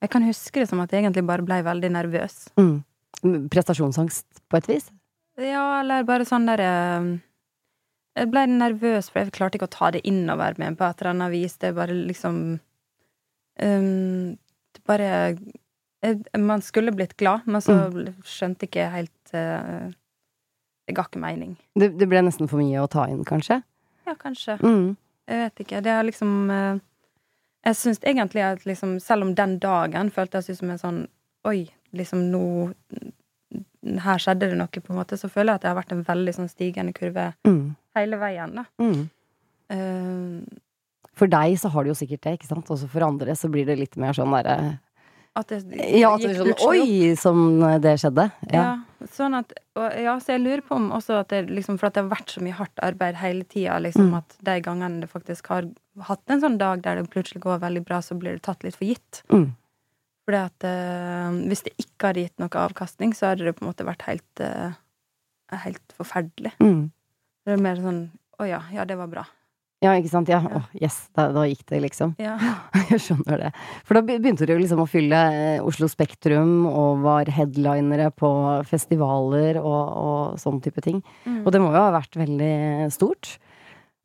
Jeg 0.00 0.12
kan 0.12 0.24
huske 0.24 0.62
det 0.62 0.70
som 0.70 0.80
at 0.80 0.92
jeg 0.92 1.04
egentlig 1.04 1.24
bare 1.28 1.44
ble 1.44 1.56
veldig 1.64 1.88
nervøs. 1.94 2.34
Mm. 2.60 3.48
Prestasjonsangst, 3.52 4.42
på 4.48 4.58
et 4.58 4.68
vis? 4.68 4.90
Ja, 5.40 5.80
eller 5.80 6.04
bare 6.08 6.26
sånn 6.28 6.48
derre 6.48 6.70
Jeg 8.16 8.30
ble 8.32 8.46
nervøs, 8.52 9.10
for 9.10 9.20
jeg 9.20 9.34
klarte 9.36 9.60
ikke 9.60 9.68
å 9.68 9.76
ta 9.76 9.90
det 9.92 10.04
innover 10.08 10.56
meg 10.60 10.78
på 10.78 10.88
et 10.88 11.00
eller 11.00 11.14
annet 11.14 11.32
vis. 11.34 11.56
Det 11.60 11.74
bare 11.76 11.96
liksom 11.96 12.40
um, 13.60 14.36
Det 14.76 14.84
bare 14.88 15.10
Man 16.40 16.64
skulle 16.64 16.94
blitt 16.96 17.16
glad, 17.20 17.44
men 17.48 17.64
så 17.64 17.76
skjønte 18.24 18.68
ikke 18.68 18.88
helt 18.92 19.12
uh, 19.34 19.90
Det 20.86 20.94
ga 20.94 21.02
ikke 21.08 21.18
mening. 21.22 21.56
Det, 21.74 21.92
det 21.98 22.06
ble 22.08 22.22
nesten 22.22 22.46
for 22.48 22.58
mye 22.62 22.78
å 22.84 22.88
ta 22.90 23.08
inn, 23.10 23.24
kanskje? 23.26 23.62
Ja, 24.06 24.14
kanskje. 24.14 24.58
Mm. 24.62 24.96
Jeg 25.26 25.38
vet 25.42 25.64
ikke. 25.64 25.80
Det 25.82 25.90
er 25.90 26.04
liksom 26.06 26.34
uh, 26.50 26.78
Jeg 27.66 27.74
syns 27.80 27.98
egentlig 28.06 28.44
at 28.46 28.62
liksom 28.68 29.00
Selv 29.02 29.26
om 29.26 29.32
den 29.34 29.56
dagen 29.58 30.10
føltes 30.14 30.46
ut 30.50 30.58
som 30.60 30.70
en 30.70 30.78
sånn 30.78 31.00
Oi, 31.46 31.64
liksom 31.94 32.22
nå 32.30 32.44
Her 34.02 34.18
skjedde 34.22 34.48
det 34.50 34.56
noe, 34.58 34.68
på 34.70 34.92
en 34.92 34.98
måte. 35.00 35.18
Så 35.18 35.28
føler 35.30 35.52
jeg 35.52 35.60
at 35.60 35.62
det 35.66 35.68
har 35.72 35.78
vært 35.80 35.92
en 35.94 36.04
veldig 36.06 36.32
sånn 36.34 36.48
stigende 36.50 36.94
kurve 36.94 37.32
Mm. 37.46 37.74
hele 37.96 38.16
veien, 38.18 38.54
da. 38.58 38.64
Mm. 38.82 39.04
Uh, 39.72 40.58
For 41.16 41.26
deg 41.30 41.54
så 41.58 41.70
har 41.72 41.84
det 41.86 41.92
jo 41.94 41.98
sikkert 41.98 42.22
det, 42.26 42.32
ikke 42.38 42.48
sant? 42.50 42.68
Også 42.70 42.88
for 42.90 43.02
andre 43.06 43.34
så 43.38 43.48
blir 43.50 43.64
det 43.66 43.78
litt 43.78 43.96
mer 43.96 44.12
sånn 44.16 44.30
derre 44.34 44.78
at 45.36 45.48
det 45.48 45.60
Ja, 46.00 46.14
at 46.14 46.20
det 46.22 46.30
er 46.32 46.42
sånn. 46.42 46.66
Oi, 46.68 47.14
som 47.20 47.40
det 47.82 47.94
skjedde. 48.00 48.30
Ja. 48.50 48.62
Ja. 48.62 48.66
Sånn 49.14 49.34
at 49.38 49.52
og, 49.76 49.92
Ja, 50.02 50.16
så 50.18 50.34
jeg 50.34 50.42
lurer 50.42 50.62
på 50.64 50.76
om 50.76 50.90
også 50.96 51.20
at 51.20 51.28
det 51.28 51.50
liksom 51.50 51.78
For 51.78 51.86
at 51.88 51.94
det 51.94 52.02
har 52.04 52.10
vært 52.16 52.32
så 52.32 52.40
mye 52.42 52.56
hardt 52.56 52.80
arbeid 52.82 53.14
hele 53.20 53.44
tida, 53.44 53.78
liksom, 53.78 54.10
Mm. 54.10 54.16
at 54.18 54.36
de 54.42 54.60
gangene 54.60 55.00
det 55.00 55.10
faktisk 55.10 55.46
har 55.48 55.68
hatt 56.08 56.22
en 56.28 56.40
sånn 56.40 56.58
dag 56.58 56.82
der 56.82 56.96
det 57.02 57.10
plutselig 57.10 57.40
går 57.42 57.60
veldig 57.60 57.84
bra, 57.84 57.98
så 58.00 58.18
blir 58.18 58.32
det 58.36 58.42
tatt 58.42 58.62
litt 58.64 58.76
for 58.76 58.84
gitt. 58.86 59.22
Mm. 59.30 59.54
Fordi 60.26 60.40
at 60.44 60.64
eh, 60.64 61.30
hvis 61.48 61.62
det 61.62 61.72
ikke 61.78 62.08
hadde 62.08 62.24
gitt 62.26 62.38
noe 62.38 62.48
avkastning, 62.48 63.14
så 63.14 63.28
hadde 63.30 63.44
det 63.44 63.54
på 63.56 63.62
en 63.64 63.70
måte 63.72 63.86
vært 63.86 64.02
helt 64.08 64.40
uh, 64.40 64.72
Helt 65.52 65.92
forferdelig. 65.94 66.50
Mm. 66.58 66.90
Det 67.46 67.52
er 67.54 67.60
mer 67.62 67.76
sånn 67.76 68.00
Å 68.40 68.48
ja, 68.48 68.58
ja, 68.74 68.84
det 68.84 68.96
var 68.98 69.06
bra. 69.06 69.22
Ja, 69.86 69.94
ikke 69.96 70.10
sant. 70.12 70.30
Ja. 70.32 70.42
Ja. 70.42 70.60
Åh, 70.60 70.68
yes, 70.82 70.98
da, 71.16 71.28
da 71.34 71.46
gikk 71.48 71.64
det, 71.70 71.80
liksom. 71.86 72.16
Ja. 72.22 72.34
Jeg 72.90 73.00
skjønner 73.04 73.46
det. 73.46 73.50
For 73.86 73.98
da 73.98 74.02
begynte 74.06 74.48
du 74.48 74.54
liksom 74.58 74.82
å 74.82 74.88
fylle 74.90 75.22
eh, 75.32 75.64
Oslo 75.64 75.88
Spektrum 75.90 76.66
og 76.68 77.04
var 77.06 77.30
headlinere 77.32 78.10
på 78.14 78.30
festivaler 78.68 79.60
og, 79.62 79.82
og 80.02 80.40
sånn 80.42 80.60
type 80.64 80.82
ting. 80.84 81.00
Mm. 81.24 81.42
Og 81.44 81.52
det 81.54 81.62
må 81.62 81.70
jo 81.72 81.80
ha 81.80 81.94
vært 81.94 82.18
veldig 82.18 82.56
stort. 82.94 83.36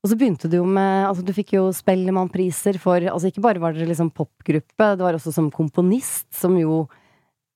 Og 0.02 0.10
så 0.10 0.18
begynte 0.18 0.50
du 0.50 0.58
jo 0.58 0.66
med 0.66 1.06
Altså, 1.06 1.22
du 1.22 1.30
fikk 1.36 1.52
jo 1.54 1.68
Spellemannpriser 1.78 2.80
for 2.82 2.98
Altså, 2.98 3.30
ikke 3.30 3.44
bare 3.46 3.62
var 3.62 3.76
dere 3.76 3.90
liksom 3.92 4.10
popgruppe, 4.18 4.88
det 4.98 5.06
var 5.06 5.18
også 5.18 5.34
som 5.36 5.52
komponist, 5.54 6.26
som 6.34 6.58
jo 6.58 6.88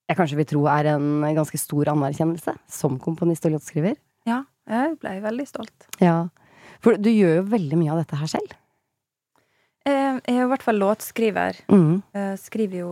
jeg 0.06 0.14
kanskje 0.20 0.36
vil 0.38 0.46
tro 0.46 0.60
er 0.70 0.86
en 0.92 1.24
ganske 1.34 1.58
stor 1.58 1.88
anerkjennelse 1.90 2.52
som 2.70 3.00
komponist 3.02 3.48
og 3.48 3.56
låtskriver. 3.56 3.96
ja. 4.28 4.44
Jeg 4.66 4.96
ble 4.98 5.12
veldig 5.22 5.44
stolt. 5.46 5.84
Ja. 6.02 6.26
For 6.84 6.96
du 7.00 7.10
gjør 7.10 7.36
jo 7.40 7.42
veldig 7.52 7.78
mye 7.80 7.92
av 7.94 7.98
dette 8.02 8.16
her 8.20 8.26
selv. 8.26 8.54
Eh, 9.86 10.18
Jeg 10.26 10.34
er 10.36 10.42
i 10.44 10.48
hvert 10.50 10.62
fall 10.66 10.78
låtskriver. 10.82 11.60
Mm. 11.70 12.02
Eh, 12.14 12.34
skriver 12.42 12.78
jo 12.82 12.90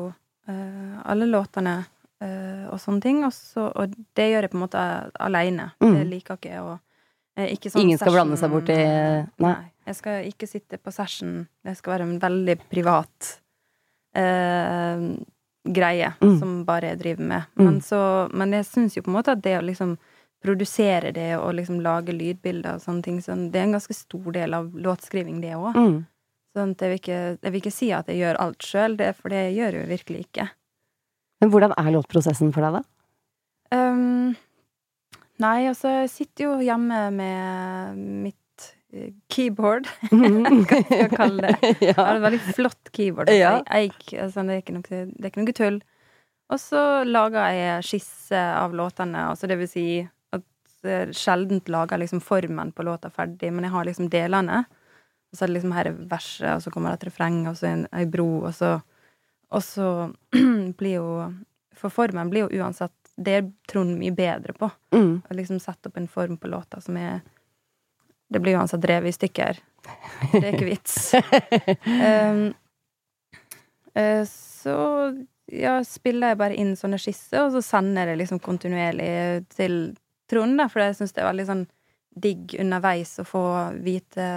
eh, 0.48 0.94
alle 1.04 1.26
låtene 1.30 1.84
og 2.24 2.78
sånne 2.80 3.02
ting, 3.04 3.18
og, 3.26 3.34
så, 3.36 3.66
og 3.76 3.92
det 4.16 4.24
gjør 4.30 4.46
jeg 4.46 4.50
på 4.54 4.56
en 4.56 4.62
måte 4.62 4.82
aleine. 5.20 5.66
Mm. 5.82 5.92
Det 5.98 6.04
liker 6.08 6.38
ikke 6.38 6.52
jeg 6.54 6.62
å 6.64 6.78
ikke 7.52 7.68
sånn 7.74 7.82
Ingen 7.82 7.98
skal 7.98 8.06
session- 8.08 8.16
blande 8.16 8.38
seg 8.40 8.50
bort 8.54 8.68
i- 8.72 8.76
nei. 8.80 9.26
Nei. 9.44 9.70
Jeg 9.84 9.96
skal 9.98 10.24
ikke 10.30 10.48
sitte 10.48 10.78
på 10.80 10.92
session. 10.94 11.34
Det 11.66 11.74
skal 11.76 11.92
være 11.98 12.06
en 12.06 12.18
veldig 12.22 12.56
privat 12.70 13.40
eh, 14.16 15.04
greie 15.66 16.14
Mm. 16.22 16.38
som 16.38 16.64
bare 16.64 16.94
jeg 16.94 16.98
driver 17.02 17.24
med. 17.28 17.42
Mm. 17.58 17.64
Men, 17.64 17.80
så, 17.80 18.28
men 18.32 18.52
jeg 18.52 18.64
syns 18.66 18.96
jo 18.96 19.02
på 19.02 19.10
en 19.12 19.16
måte 19.18 19.32
at 19.32 19.42
det 19.42 19.58
å 19.58 19.62
liksom 19.64 19.98
produsere 20.44 21.12
det 21.16 21.30
og 21.38 21.54
liksom 21.58 21.80
lage 21.84 22.14
lydbilder 22.14 22.76
og 22.76 22.84
sånne 22.84 23.06
ting, 23.06 23.20
Så 23.22 23.36
det 23.50 23.60
er 23.60 23.68
en 23.68 23.78
ganske 23.78 23.96
stor 23.96 24.32
del 24.34 24.54
av 24.54 24.68
låtskriving, 24.76 25.40
det 25.40 25.54
òg. 25.56 25.72
Mm. 25.76 25.96
Sånn 26.54 26.74
jeg 26.78 26.92
vil, 26.92 27.00
ikke, 27.00 27.20
jeg 27.42 27.50
vil 27.50 27.62
ikke 27.62 27.74
si 27.74 27.88
at 27.96 28.10
jeg 28.10 28.20
gjør 28.20 28.38
alt 28.44 28.62
sjøl, 28.62 28.94
for 29.18 29.32
det 29.32 29.42
gjør 29.56 29.74
jeg 29.74 29.80
jo 29.80 29.90
virkelig 29.90 30.20
ikke. 30.28 30.48
Men 31.42 31.50
hvordan 31.50 31.74
er 31.80 31.90
låtprosessen 31.96 32.52
for 32.54 32.62
deg, 32.64 32.78
da? 32.78 32.84
Um, 33.74 34.36
nei, 35.42 35.58
altså, 35.66 35.90
jeg 36.04 36.12
sitter 36.12 36.46
jo 36.46 36.52
hjemme 36.62 37.00
med 37.16 37.98
mitt 38.28 38.68
eh, 38.94 39.10
keyboard, 39.32 39.90
hva 40.12 40.30
skal 40.62 40.94
jeg 40.94 41.10
kalle 41.16 41.48
det. 41.48 41.72
Jeg 41.88 41.98
har 41.98 42.12
ja. 42.12 42.20
et 42.20 42.24
veldig 42.28 42.42
flott 42.54 42.92
keyboard. 42.94 43.32
Altså, 43.32 43.40
Ja. 43.40 43.56
Eik, 43.80 43.98
altså, 44.12 44.46
det, 44.46 44.60
er 44.62 44.78
noe, 44.78 45.02
det 45.10 45.26
er 45.26 45.32
ikke 45.32 45.42
noe 45.42 45.58
tull. 45.58 45.82
Og 46.52 46.60
så 46.60 46.80
lager 47.08 47.54
jeg 47.56 47.84
skisse 47.88 48.36
av 48.36 48.74
låtene, 48.76 49.30
altså 49.32 49.48
det 49.48 49.56
vil 49.58 49.68
si 49.70 49.86
jeg 50.04 50.10
sjeldent 51.16 51.68
lager 51.68 51.98
liksom 51.98 52.20
formen 52.20 52.72
på 52.72 52.84
låta 52.86 53.10
ferdig, 53.10 53.52
men 53.52 53.66
jeg 53.66 53.74
har 53.74 53.86
liksom 53.88 54.08
delene. 54.12 54.64
Og 55.34 55.38
så 55.38 55.44
er 55.44 55.50
det 55.50 55.56
liksom 55.56 55.74
her 55.74 55.90
er 55.90 55.96
verset, 56.10 56.50
og 56.54 56.62
så 56.62 56.70
kommer 56.70 56.92
det 56.92 57.00
et 57.00 57.08
refreng, 57.08 57.40
og 57.50 57.56
så 57.58 57.66
en, 57.70 57.86
ei 57.92 58.06
bro, 58.06 58.28
og 58.44 58.54
så 58.54 58.76
Og 59.54 59.62
så 59.62 60.12
blir 60.78 60.94
jo 60.94 61.32
For 61.74 61.90
formen 61.90 62.30
blir 62.30 62.46
jo 62.46 62.62
uansett 62.62 62.94
Det 63.16 63.34
er 63.34 63.50
Trond 63.70 63.98
mye 63.98 64.14
bedre 64.14 64.52
på. 64.52 64.70
Mm. 64.94 65.22
Å 65.28 65.34
liksom 65.34 65.60
sette 65.62 65.88
opp 65.90 65.98
en 65.98 66.08
form 66.08 66.36
på 66.38 66.48
låta 66.48 66.80
som 66.80 66.96
er 66.96 67.20
Det 68.30 68.40
blir 68.40 68.56
uansett 68.58 68.84
revet 68.84 69.12
i 69.12 69.18
stykker. 69.18 69.60
Det 70.32 70.40
er 70.40 70.54
ikke 70.54 70.70
vits. 70.70 71.14
um, 71.14 72.54
uh, 73.98 74.24
så 74.26 74.78
ja, 75.52 75.76
spiller 75.84 76.32
jeg 76.32 76.40
bare 76.40 76.56
inn 76.56 76.72
sånne 76.78 76.98
skisser, 76.98 77.44
og 77.44 77.52
så 77.54 77.62
sender 77.62 78.04
jeg 78.04 78.14
det 78.14 78.20
liksom 78.22 78.40
kontinuerlig 78.42 79.44
til 79.52 79.76
Trond, 80.30 80.58
da, 80.60 80.68
for 80.72 80.84
jeg 80.84 80.98
syns 80.98 81.14
det 81.14 81.24
er 81.24 81.30
veldig 81.30 81.48
sånn 81.48 81.64
digg 82.14 82.54
underveis 82.62 83.16
å 83.18 83.24
få 83.26 83.46
vite 83.82 84.28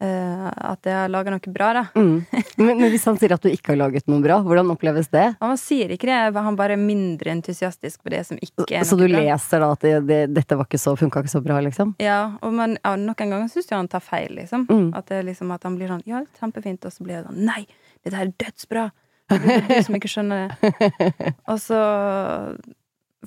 Uh, 0.00 0.46
at 0.48 0.86
jeg 0.88 0.96
har 0.96 1.10
laga 1.12 1.28
noe 1.28 1.50
bra, 1.52 1.66
da. 1.76 1.80
Mm. 1.92 2.22
Men, 2.56 2.78
men 2.80 2.86
hvis 2.88 3.02
han 3.04 3.18
sier 3.20 3.34
at 3.34 3.42
du 3.44 3.50
ikke 3.50 3.74
har 3.74 3.78
laget 3.82 4.06
noe 4.08 4.22
bra, 4.24 4.38
hvordan 4.44 4.72
oppleves 4.72 5.10
det? 5.12 5.26
Han 5.44 5.58
sier 5.60 5.92
ikke 5.92 6.08
det, 6.08 6.40
han 6.40 6.56
bare 6.56 6.72
er 6.76 6.80
mindre 6.80 7.34
entusiastisk 7.34 8.00
på 8.04 8.12
det 8.14 8.22
som 8.28 8.40
ikke 8.40 8.64
er 8.64 8.80
noe 8.80 8.80
bra. 8.80 8.88
Så 8.88 8.96
du 8.96 9.04
bra. 9.04 9.20
leser 9.20 9.60
da 9.60 9.68
at 9.74 9.84
det, 9.84 9.92
det, 10.08 10.18
dette 10.38 10.56
var 10.56 10.68
ikke 10.68 10.80
så, 10.80 10.94
funka 10.96 11.20
ikke 11.20 11.32
så 11.34 11.42
bra, 11.44 11.58
liksom? 11.64 11.92
Ja, 12.00 12.18
og 12.40 12.56
man, 12.56 12.78
ja, 12.80 12.94
noen 12.96 13.16
ganger 13.18 13.52
syns 13.52 13.68
jeg 13.68 13.76
han 13.76 13.92
tar 13.92 14.04
feil, 14.04 14.32
liksom. 14.40 14.64
Mm. 14.72 14.88
At, 14.96 15.10
det 15.12 15.20
liksom 15.28 15.52
at 15.52 15.68
han 15.68 15.76
blir 15.76 15.92
sånn 15.92 16.04
Ja, 16.08 16.24
kjempefint, 16.40 16.88
og 16.88 16.96
så 16.96 17.04
blir 17.04 17.18
det 17.18 17.26
sånn 17.28 17.44
Nei, 17.50 17.66
dette 18.00 18.24
er 18.24 18.32
dødsbra! 18.40 18.88
Det 19.30 19.56
er 19.58 19.68
du 19.68 19.76
som 19.84 20.00
ikke 20.00 20.10
skjønner 20.10 20.48
det. 20.48 20.72
Og 21.52 21.60
så 21.62 21.76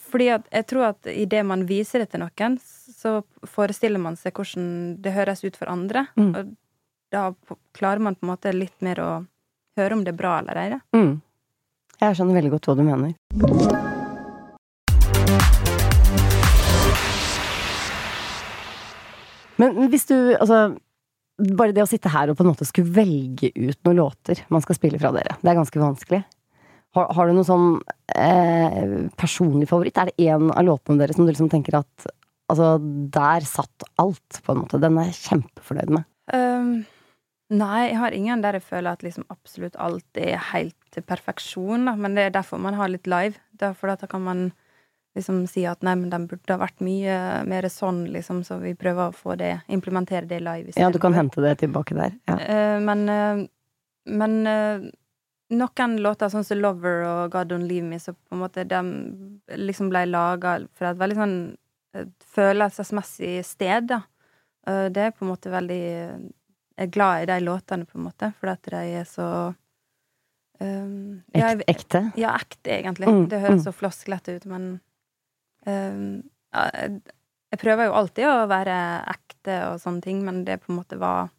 Fordi 0.02 0.30
at 0.34 0.48
jeg 0.50 0.66
tror 0.70 0.88
at 0.88 1.10
idet 1.12 1.44
man 1.46 1.68
viser 1.70 2.02
det 2.02 2.10
til 2.14 2.24
noen, 2.24 2.58
så 2.64 3.20
forestiller 3.46 4.02
man 4.02 4.18
seg 4.18 4.34
hvordan 4.34 4.66
det 5.04 5.14
høres 5.14 5.44
ut 5.46 5.60
for 5.60 5.70
andre. 5.70 6.08
Mm. 6.18 6.32
Og 6.34 6.54
da 7.14 7.28
klarer 7.78 8.02
man 8.02 8.18
på 8.18 8.26
en 8.26 8.34
måte 8.34 8.56
litt 8.56 8.80
mer 8.82 9.02
å 9.04 9.12
høre 9.78 9.98
om 9.98 10.04
det 10.06 10.16
er 10.16 10.18
bra 10.18 10.40
eller 10.42 10.62
ei. 10.64 10.80
Mm. 10.98 11.20
Jeg 12.02 12.18
skjønner 12.18 12.40
veldig 12.40 12.54
godt 12.56 12.70
hva 12.70 12.78
du 12.80 12.84
mener. 12.88 13.14
Men 19.62 19.78
hvis 19.92 20.10
du, 20.10 20.16
altså 20.34 20.74
Bare 21.58 21.74
det 21.74 21.82
å 21.82 21.90
sitte 21.90 22.12
her 22.14 22.30
og 22.30 22.38
på 22.38 22.44
en 22.46 22.52
måte 22.52 22.66
skulle 22.68 22.94
velge 22.94 23.50
ut 23.56 23.80
noen 23.88 23.98
låter 23.98 24.44
man 24.54 24.62
skal 24.62 24.78
spille 24.78 25.00
fra 25.02 25.10
dere, 25.16 25.34
det 25.42 25.50
er 25.50 25.58
ganske 25.58 25.82
vanskelig. 25.82 26.20
Har, 26.94 27.10
har 27.18 27.30
du 27.30 27.36
noen 27.36 27.48
sånn 27.48 27.70
eh, 28.16 29.08
personlig 29.20 29.70
favoritt? 29.72 29.98
Er 29.98 30.12
det 30.12 30.28
en 30.30 30.52
av 30.54 30.66
låtene 30.68 31.02
deres 31.02 31.18
som 31.18 31.26
du 31.26 31.34
liksom 31.34 31.52
tenker 31.54 31.82
at 31.82 32.12
Altså, 32.52 32.76
der 33.10 33.46
satt 33.48 33.86
alt, 33.98 34.42
på 34.44 34.52
en 34.52 34.60
måte. 34.60 34.78
Den 34.78 34.98
er 35.00 35.08
jeg 35.08 35.16
kjempefornøyd 35.30 35.94
med. 35.96 36.04
Um, 36.36 36.84
nei, 37.56 37.86
jeg 37.88 37.96
har 38.02 38.14
ingen 38.14 38.44
der 38.44 38.58
jeg 38.60 38.66
føler 38.68 38.92
at 38.92 39.06
liksom 39.06 39.24
absolutt 39.32 39.78
alt 39.82 40.20
er 40.20 40.36
helt 40.52 40.76
til 40.94 41.06
perfeksjon, 41.08 41.88
da. 41.88 41.96
Men 41.98 42.20
det 42.20 42.28
er 42.28 42.36
derfor 42.36 42.62
man 42.62 42.76
har 42.78 42.92
litt 42.92 43.08
live. 43.10 43.40
Derfor 43.58 43.96
at 43.96 44.04
da 44.04 44.12
kan 44.12 44.22
man 44.28 44.44
liksom 45.18 45.40
si 45.50 45.64
at 45.72 45.82
nei, 45.88 45.96
men 45.98 46.12
den 46.12 46.28
burde 46.30 46.54
ha 46.54 46.60
vært 46.62 46.84
mye 46.84 47.16
mer 47.48 47.70
sånn, 47.72 48.04
liksom, 48.12 48.44
så 48.46 48.60
vi 48.62 48.76
prøver 48.78 49.08
å 49.08 49.16
få 49.16 49.40
det, 49.40 49.56
implementere 49.72 50.28
det 50.30 50.44
live 50.44 50.76
Ja, 50.78 50.92
du 50.94 51.00
kan 51.02 51.16
hente 51.16 51.42
det 51.42 51.56
tilbake 51.64 51.98
der. 51.98 52.20
Ja. 52.28 52.38
Uh, 52.44 52.78
men 52.84 53.08
uh, 53.08 53.48
men 54.06 54.48
eh, 54.48 54.90
noen 55.54 55.98
låter, 56.02 56.30
sånn 56.30 56.44
som 56.46 56.58
'Lover' 56.58 57.04
og 57.08 57.32
'God 57.32 57.52
Don't 57.52 57.68
Leave 57.68 57.86
Me', 57.88 58.00
så 58.00 58.14
på 58.14 58.34
en 58.36 58.40
måte 58.44 58.64
de 58.68 58.82
liksom 59.58 59.90
ble 59.90 60.06
laga 60.10 60.60
fra 60.74 60.90
et 60.92 60.98
veldig 60.98 61.16
sånn 61.16 61.58
følelsesmessig 62.36 63.44
sted, 63.46 63.88
da. 63.88 64.02
Eh, 64.68 64.90
det 64.90 64.98
er 65.08 65.12
på 65.12 65.26
en 65.26 65.32
måte 65.36 65.52
veldig 65.52 66.30
Jeg 66.76 66.88
er 66.88 66.92
glad 66.92 67.22
i 67.22 67.26
de 67.30 67.46
låtene, 67.46 67.86
på 67.86 68.00
en 68.00 68.06
måte, 68.08 68.34
fordi 68.40 68.52
at 68.52 68.64
de 68.64 68.78
er 68.98 69.04
så 69.06 69.56
um, 70.60 71.22
jeg- 71.36 71.62
ekte. 71.68 72.12
ja, 72.18 72.32
ekte, 72.36 72.72
egentlig. 72.82 73.08
Mm, 73.08 73.28
det 73.30 73.40
høres 73.42 73.62
mm. 73.62 73.66
så 73.68 73.74
flosklete 73.74 74.36
ut, 74.38 74.46
men 74.46 74.80
Um, 75.66 76.24
jeg, 76.54 77.02
jeg 77.54 77.60
prøver 77.62 77.86
jo 77.86 77.94
alltid 77.94 78.26
å 78.28 78.48
være 78.52 78.74
ekte 79.08 79.72
og 79.72 79.78
sånne 79.80 80.02
ting, 80.04 80.26
men 80.26 80.44
det 80.44 80.58
på 80.60 80.74
en 80.74 80.76
måte 80.82 80.98
var 81.00 81.30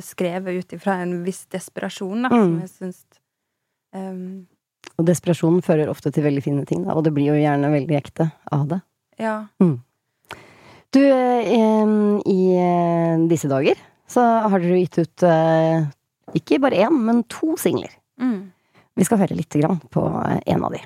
skrevet 0.00 0.56
ut 0.56 0.72
ifra 0.72 1.02
en 1.02 1.22
viss 1.22 1.44
desperasjon, 1.52 2.22
da, 2.22 2.30
som 2.30 2.54
Mm. 2.56 2.60
jeg 2.62 2.70
syns 2.70 3.04
um, 3.94 4.44
Og 4.98 5.08
desperasjonen 5.08 5.64
fører 5.64 5.90
ofte 5.90 6.12
til 6.14 6.26
veldig 6.26 6.44
fine 6.44 6.66
ting, 6.68 6.84
da, 6.86 6.94
og 6.94 7.06
det 7.06 7.14
blir 7.16 7.32
jo 7.32 7.40
gjerne 7.40 7.72
veldig 7.72 7.98
ekte 7.98 8.28
av 8.54 8.68
det. 8.70 8.80
Ja. 9.22 9.36
Du, 10.94 11.02
eh, 11.02 11.86
i 12.30 12.40
eh, 12.54 13.22
disse 13.30 13.50
dager 13.50 13.78
så 14.10 14.22
har 14.22 14.62
dere 14.62 14.82
gitt 14.82 15.00
ut 15.00 15.24
eh, 15.26 15.86
ikke 16.38 16.60
bare 16.62 16.84
én, 16.86 17.00
men 17.06 17.24
to 17.30 17.56
singler. 17.58 17.90
Mm. 18.22 18.52
Vi 18.94 19.06
skal 19.06 19.18
høre 19.24 19.34
lite 19.34 19.58
grann 19.58 19.80
på 19.90 20.04
en 20.06 20.66
av 20.66 20.74
de. 20.74 20.82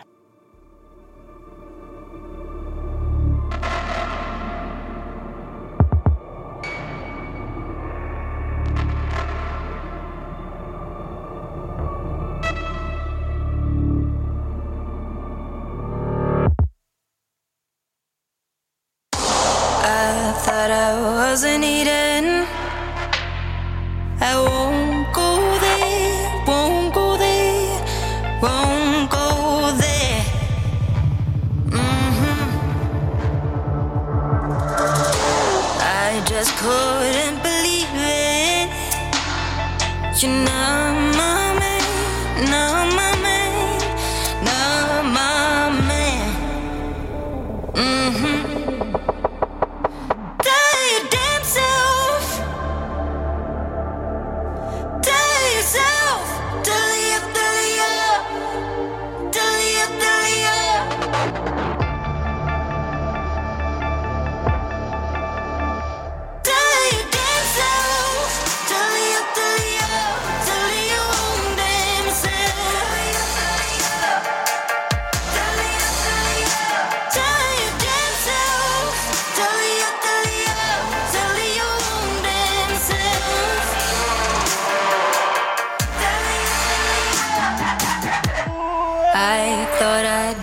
Couldn't 36.61 37.41
believe 37.41 37.95
it. 37.95 38.69
You're 40.21 40.45
not 40.45 40.78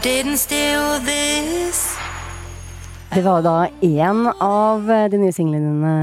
didn't 0.05 0.37
steal 0.37 0.99
this. 1.01 1.97
Det 3.09 3.21
var 3.25 3.41
da 3.41 3.67
én 3.81 4.27
av 4.43 4.91
eh, 4.91 5.07
de 5.09 5.17
nye 5.17 5.33
singlene 5.33 5.71
dine, 5.71 5.93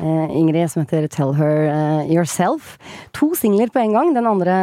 eh, 0.00 0.36
Ingrid, 0.38 0.70
som 0.72 0.80
heter 0.80 1.08
Tell 1.12 1.34
Her 1.36 1.66
eh, 1.68 2.12
Yourself. 2.14 2.78
To 3.18 3.34
singler 3.36 3.68
på 3.68 3.82
en 3.82 3.92
gang. 3.92 4.14
Den 4.16 4.30
andre 4.30 4.54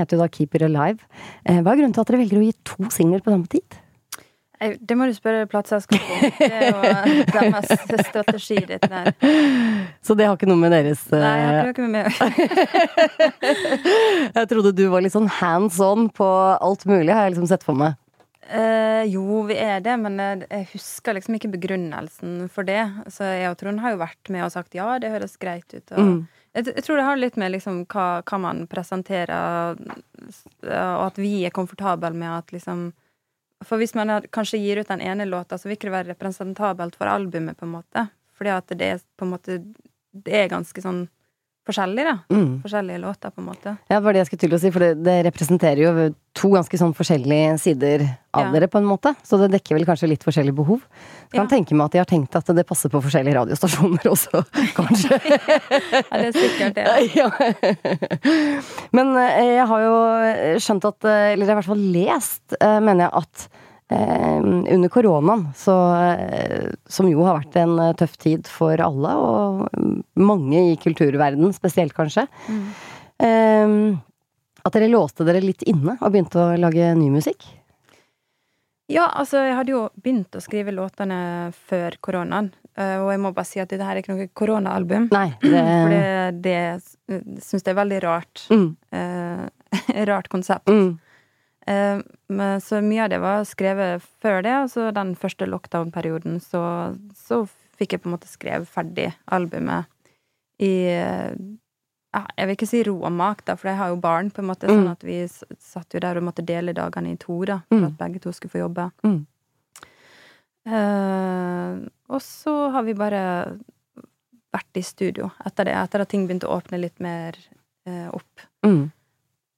heter 0.00 0.16
jo 0.16 0.24
da 0.24 0.26
Keep 0.34 0.58
It 0.58 0.66
Alive. 0.66 0.98
Hva 1.46 1.60
er 1.60 1.78
grunnen 1.78 1.94
til 1.94 2.02
at 2.02 2.10
dere 2.10 2.22
velger 2.24 2.40
å 2.40 2.48
gi 2.48 2.56
to 2.72 2.90
singler 2.90 3.22
på 3.22 3.30
samme 3.30 3.46
tid? 3.54 3.78
Det 4.82 4.98
må 4.98 5.06
du 5.06 5.14
spørre 5.14 5.46
plateselskapet 5.48 6.10
om. 6.10 6.26
Det 6.40 6.50
er 6.50 6.66
jo 6.74 6.82
deres 7.38 7.70
strategi, 8.10 8.58
dette 8.66 8.90
der. 8.90 9.14
Så 10.02 10.18
det 10.18 10.26
har 10.26 10.34
ikke 10.34 10.50
noe 10.50 10.58
med 10.60 10.74
deres 10.74 11.06
Nei, 11.14 11.36
jeg 11.38 11.54
har 11.54 11.70
ikke 11.70 11.86
noe 11.86 11.94
med 11.94 12.10
meg. 12.10 12.20
Jeg 14.40 14.50
trodde 14.50 14.74
du 14.74 14.88
var 14.90 15.06
litt 15.06 15.14
sånn 15.14 15.30
hands 15.38 15.78
on 15.84 16.10
på 16.10 16.26
alt 16.58 16.88
mulig, 16.90 17.14
har 17.14 17.28
jeg 17.28 17.36
liksom 17.36 17.48
sett 17.54 17.64
for 17.64 17.78
meg. 17.78 18.00
Eh, 18.50 19.04
jo, 19.12 19.42
vi 19.46 19.54
er 19.62 19.78
det, 19.84 19.94
men 20.02 20.16
jeg, 20.18 20.40
jeg 20.50 20.66
husker 20.72 21.14
liksom 21.14 21.36
ikke 21.38 21.52
begrunnelsen 21.52 22.48
for 22.50 22.66
det. 22.66 22.82
Så 23.14 23.22
jeg 23.28 23.50
og 23.52 23.58
Trond 23.60 23.78
har 23.84 23.94
jo 23.94 24.00
vært 24.02 24.30
med 24.34 24.42
og 24.46 24.50
sagt 24.54 24.74
ja, 24.74 24.88
det 24.98 25.12
høres 25.12 25.36
greit 25.38 25.70
ut. 25.74 25.92
Og 25.92 25.98
Mm. 26.00 26.16
jeg, 26.56 26.66
jeg 26.74 26.82
tror 26.84 26.96
det 26.98 27.04
har 27.06 27.16
litt 27.20 27.36
med 27.38 27.52
liksom 27.54 27.84
hva, 27.86 28.22
hva 28.26 28.40
man 28.42 28.64
presenterer, 28.66 29.30
og 30.66 31.06
at 31.06 31.16
vi 31.22 31.44
er 31.46 31.54
komfortable 31.54 32.10
med 32.14 32.30
at 32.40 32.50
liksom 32.52 32.92
For 33.62 33.76
hvis 33.76 33.94
man 33.94 34.08
er- 34.08 34.22
kanskje 34.32 34.56
gir 34.58 34.78
ut 34.80 34.88
den 34.88 35.02
ene 35.04 35.26
låta, 35.28 35.58
så 35.58 35.68
vil 35.68 35.76
ikke 35.76 35.90
det 35.90 35.92
være 35.92 36.14
representabelt 36.14 36.94
for 36.96 37.04
albumet, 37.06 37.58
på 37.58 37.66
en 37.66 37.74
måte. 37.74 38.06
Fordi 38.32 38.48
at 38.56 38.66
det 38.68 38.80
er 38.80 39.00
på 39.18 39.26
en 39.26 39.32
måte 39.34 39.58
Det 40.16 40.32
er 40.32 40.48
ganske 40.48 40.80
sånn 40.82 41.08
forskjellig, 41.70 42.04
da. 42.10 42.14
Mm. 42.34 42.50
Forskjellige 42.64 43.00
låter, 43.02 43.30
på 43.32 43.40
en 43.40 43.46
måte. 43.48 43.76
Ja, 43.88 43.96
det 43.98 44.04
var 44.04 44.12
det 44.16 44.20
jeg 44.24 44.28
skulle 44.32 44.44
til 44.44 44.56
å 44.56 44.60
si, 44.60 44.70
for 44.74 44.84
det, 44.84 44.90
det 45.06 45.14
representerer 45.30 45.80
jo 45.86 46.08
to 46.36 46.50
ganske 46.54 46.78
sånn 46.78 46.92
forskjellige 46.94 47.56
sider 47.58 48.04
av 48.34 48.44
Ja. 48.46 48.50
dere, 48.54 48.68
på 48.70 48.78
en 48.78 48.86
måte. 48.86 49.14
Så 49.26 49.38
det 49.40 49.48
dekker 49.56 49.74
vel 49.78 49.86
kanskje 49.88 50.08
litt 50.12 50.22
forskjellige 50.26 50.54
behov. 50.60 50.82
Jeg 51.30 51.38
kan 51.40 51.48
Ja. 51.48 51.50
tenke 51.56 51.74
meg 51.74 51.86
at 51.88 51.92
de 51.96 51.98
har 52.02 52.10
tenkt 52.10 52.36
at 52.38 52.46
det 52.54 52.66
passer 52.68 52.88
på 52.92 53.00
forskjellige 53.02 53.34
radiostasjoner 53.40 54.06
også, 54.14 54.44
kanskje. 54.76 55.18
Ja, 56.10 56.18
det 56.18 56.28
er 56.28 56.36
sikkert 56.36 56.74
det. 56.78 56.86
ja. 57.20 57.30
Men 58.94 59.14
eh, 59.18 59.56
jeg 59.56 59.66
har 59.70 59.84
jo 59.86 59.96
skjønt 60.62 60.86
at 60.90 61.06
eh, 61.08 61.32
Eller 61.34 61.50
i 61.50 61.56
hvert 61.58 61.68
fall 61.70 61.82
lest, 61.94 62.44
eh, 62.60 62.78
mener 62.82 63.06
jeg, 63.08 63.24
at 63.24 63.48
under 63.90 64.88
koronaen, 64.88 65.46
så, 65.58 65.74
eh, 65.98 66.70
som 66.86 67.08
jo 67.10 67.24
har 67.26 67.40
vært 67.40 67.56
en 67.62 67.78
eh, 67.82 67.92
tøff 67.98 68.16
tid 68.22 68.46
for 68.46 68.78
alle, 68.80 69.14
og 69.18 69.68
mange 70.20 70.60
i 70.72 70.76
kulturverdenen 70.80 71.52
spesielt, 71.56 71.94
kanskje, 71.96 72.26
Mm. 72.48 72.66
eh, 73.18 73.98
at 74.64 74.72
dere 74.76 74.90
låste 74.92 75.24
dere 75.24 75.40
litt 75.42 75.62
inne 75.66 75.96
og 76.00 76.12
begynte 76.12 76.36
å 76.38 76.58
lage 76.60 76.94
ny 76.96 77.08
musikk? 77.10 77.42
Ja, 78.90 79.06
altså, 79.14 79.38
jeg 79.46 79.54
hadde 79.54 79.70
jo 79.70 79.84
begynt 80.02 80.34
å 80.34 80.40
skrive 80.42 80.72
låtene 80.74 81.52
før 81.68 81.94
koronaen. 82.02 82.50
eh, 82.76 82.96
Og 82.98 83.10
jeg 83.12 83.20
må 83.20 83.32
bare 83.34 83.44
si 83.46 83.60
at 83.60 83.68
dette 83.68 83.84
her 83.84 83.96
er 83.96 84.02
ikke 84.02 84.16
noe 84.16 84.28
koronaalbum. 84.34 85.08
Det, 85.40 85.62
For 85.82 85.88
det, 85.90 86.42
det 86.42 87.42
syns 87.42 87.62
jeg 87.64 87.70
er 87.74 87.78
veldig 87.84 88.02
rart. 88.02 88.46
mm, 88.50 88.76
Eh, 88.92 89.48
rart 90.10 90.28
konsept. 90.28 90.66
mm, 90.66 90.98
Eh, 90.98 91.09
så 91.70 92.80
mye 92.82 93.04
av 93.04 93.10
det 93.12 93.18
var 93.22 93.44
skrevet 93.48 94.02
før 94.22 94.42
det, 94.42 94.54
og 94.64 94.70
så 94.72 94.88
den 94.94 95.14
første 95.18 95.46
lockdown-perioden 95.46 96.40
så, 96.42 96.62
så 97.14 97.44
fikk 97.78 97.92
jeg 97.96 98.02
på 98.02 98.10
en 98.10 98.14
måte 98.16 98.28
skrevet 98.30 98.68
ferdig 98.68 99.08
albumet 99.32 99.86
i 100.60 100.72
eh, 100.92 101.32
ja, 102.12 102.24
Jeg 102.36 102.46
vil 102.48 102.56
ikke 102.56 102.66
si 102.68 102.82
ro 102.84 102.96
og 103.06 103.12
mak, 103.14 103.44
da, 103.46 103.54
for 103.56 103.70
jeg 103.70 103.78
har 103.78 103.88
jo 103.92 104.00
barn, 104.02 104.30
på 104.34 104.42
en 104.42 104.48
måte, 104.50 104.66
sånn 104.68 104.82
Mm. 104.84 104.92
at 104.92 105.04
vi 105.06 105.18
satt 105.62 105.94
jo 105.94 106.00
der 106.02 106.18
og 106.18 106.24
måtte 106.26 106.42
dele 106.44 106.74
dagene 106.74 107.12
i 107.14 107.16
to, 107.22 107.36
da, 107.46 107.60
for 107.68 107.78
Mm. 107.78 107.86
at 107.86 107.98
begge 107.98 108.20
to 108.24 108.32
skulle 108.34 108.50
få 108.50 108.64
jobbe. 108.66 108.90
Mm. 109.06 109.20
Uh, 110.68 111.86
og 112.12 112.20
så 112.20 112.52
har 112.74 112.82
vi 112.84 112.92
bare 112.98 113.20
vært 114.52 114.76
i 114.76 114.82
studio 114.84 115.30
etter 115.46 115.64
det, 115.70 115.74
etter 115.78 116.02
at 116.04 116.10
ting 116.12 116.26
begynte 116.28 116.50
å 116.50 116.58
åpne 116.60 116.80
litt 116.82 117.00
mer 117.00 117.38
uh, 117.88 118.10
opp. 118.12 118.44
mm, 118.66 118.82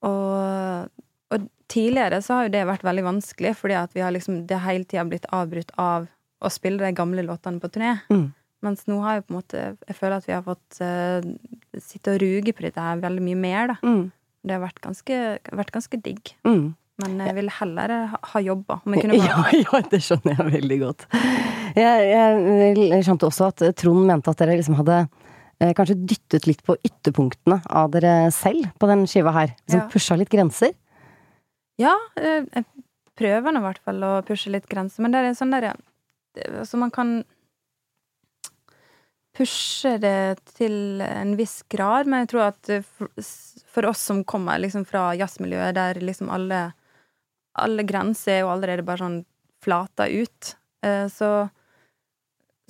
og 0.06 0.90
tidligere 1.72 2.20
så 2.24 2.36
har 2.38 2.46
jo 2.48 2.52
det 2.54 2.66
vært 2.68 2.84
veldig 2.86 3.04
vanskelig, 3.08 3.54
fordi 3.58 3.76
at 3.80 3.96
vi 3.96 4.04
har 4.04 4.12
liksom 4.14 4.42
det 4.50 4.60
hele 4.66 4.84
tida 4.88 5.04
blitt 5.08 5.26
avbrutt 5.32 5.72
av 5.80 6.06
å 6.42 6.50
spille 6.52 6.82
de 6.82 6.92
gamle 6.98 7.24
låtene 7.26 7.62
på 7.62 7.72
turné. 7.72 7.96
mm. 8.12 8.30
Mens 8.62 8.84
nå 8.86 9.00
har 9.02 9.16
jeg 9.16 9.24
på 9.26 9.32
en 9.32 9.36
måte 9.40 9.60
Jeg 9.88 9.96
føler 9.98 10.20
at 10.20 10.26
vi 10.28 10.32
har 10.36 10.42
fått 10.46 10.76
uh, 10.78 11.24
sitte 11.82 12.12
og 12.14 12.20
ruge 12.22 12.52
på 12.54 12.62
dette 12.62 12.78
her 12.84 13.00
veldig 13.02 13.22
mye 13.26 13.38
mer, 13.42 13.72
da. 13.72 13.74
Mm, 13.82 14.04
Det 14.46 14.54
har 14.54 14.60
vært 14.62 14.78
ganske, 14.84 15.16
vært 15.50 15.72
ganske 15.74 15.98
digg. 16.04 16.30
mm. 16.46 16.68
Men 17.02 17.16
jeg 17.26 17.34
ville 17.34 17.50
heller 17.56 17.92
ha, 18.12 18.18
ha 18.34 18.40
jobba. 18.44 18.76
Ja, 19.18 19.40
ja, 19.64 19.80
det 19.90 19.98
skjønner 20.04 20.36
jeg 20.38 20.52
veldig 20.60 20.78
godt. 20.84 21.06
Jeg, 21.74 22.12
jeg 22.92 23.02
skjønte 23.08 23.26
også 23.32 23.48
at 23.50 23.64
Trond 23.80 24.06
mente 24.06 24.30
at 24.30 24.38
dere 24.44 24.54
liksom 24.60 24.76
hadde 24.78 25.00
eh, 25.58 25.72
kanskje 25.74 25.96
dyttet 25.98 26.46
litt 26.46 26.62
på 26.66 26.76
ytterpunktene 26.86 27.58
av 27.66 27.90
dere 27.96 28.30
selv 28.36 28.68
på 28.78 28.90
den 28.92 29.06
skiva 29.10 29.32
her. 29.34 29.54
Liksom 29.64 29.80
Ja. 29.82 29.88
pusha 29.90 30.18
litt 30.20 30.30
grenser. 30.30 30.70
Ja, 31.82 31.94
eh, 32.20 32.46
jeg 32.46 32.66
prøver 33.18 33.52
nå 33.52 33.62
i 33.62 33.66
hvert 33.66 33.82
fall 33.84 34.06
å 34.06 34.12
pushe 34.26 34.52
litt 34.54 34.68
grenser, 34.70 35.04
men 35.04 35.14
det 35.14 35.22
er 35.22 35.38
sånn 35.38 35.54
der 35.54 35.72
Altså, 36.32 36.78
man 36.80 36.88
kan 36.94 37.10
pushe 39.36 39.98
det 40.00 40.40
til 40.54 41.02
en 41.04 41.34
viss 41.36 41.58
grad, 41.68 42.08
men 42.08 42.22
jeg 42.22 42.30
tror 42.32 42.46
at 42.46 42.70
eh, 42.72 42.86
for, 42.86 43.90
oss 43.90 44.06
som 44.08 44.22
kommer 44.24 44.62
liksom 44.62 44.86
fra 44.88 45.10
jazzmiljøet, 45.18 45.76
der 45.76 46.00
liksom 46.00 46.32
alle 46.32 46.70
Alle 47.52 47.84
grenser 47.84 48.32
er 48.32 48.38
jo 48.46 48.48
allerede 48.48 48.84
bare 48.86 49.02
sånn 49.02 49.16
flata 49.60 50.06
ut, 50.08 50.54
Eh, 50.82 51.08
så 51.08 51.48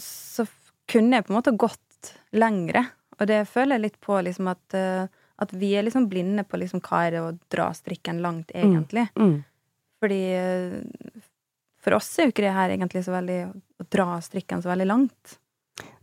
så 0.02 0.46
kunne 0.90 1.18
jeg 1.18 1.26
på 1.26 1.32
en 1.32 1.38
måte 1.38 1.54
gått 1.56 2.12
lengre. 2.34 2.84
Og 3.20 3.28
det 3.30 3.44
føler 3.48 3.76
jeg 3.76 3.84
litt 3.84 3.98
på 4.02 4.16
liksom 4.24 4.48
at, 4.50 4.76
at 5.42 5.52
vi 5.58 5.74
er 5.76 5.84
liksom 5.86 6.08
blinde 6.10 6.44
på 6.48 6.60
liksom 6.60 6.80
hva 6.84 7.04
er 7.06 7.16
det 7.16 7.22
å 7.24 7.32
dra 7.52 7.68
strikken 7.76 8.22
langt, 8.24 8.52
egentlig. 8.54 9.08
Mm. 9.18 9.36
Fordi 10.02 10.20
eh, 10.38 11.20
for 11.82 11.98
oss 11.98 12.10
er 12.18 12.28
jo 12.28 12.32
ikke 12.34 12.44
det 12.46 12.54
her 12.56 12.74
egentlig 12.74 13.04
så 13.06 13.14
veldig 13.14 13.38
å 13.82 13.86
dra 13.90 14.08
strikken 14.22 14.62
så 14.62 14.70
veldig 14.72 14.86
langt. 14.90 15.38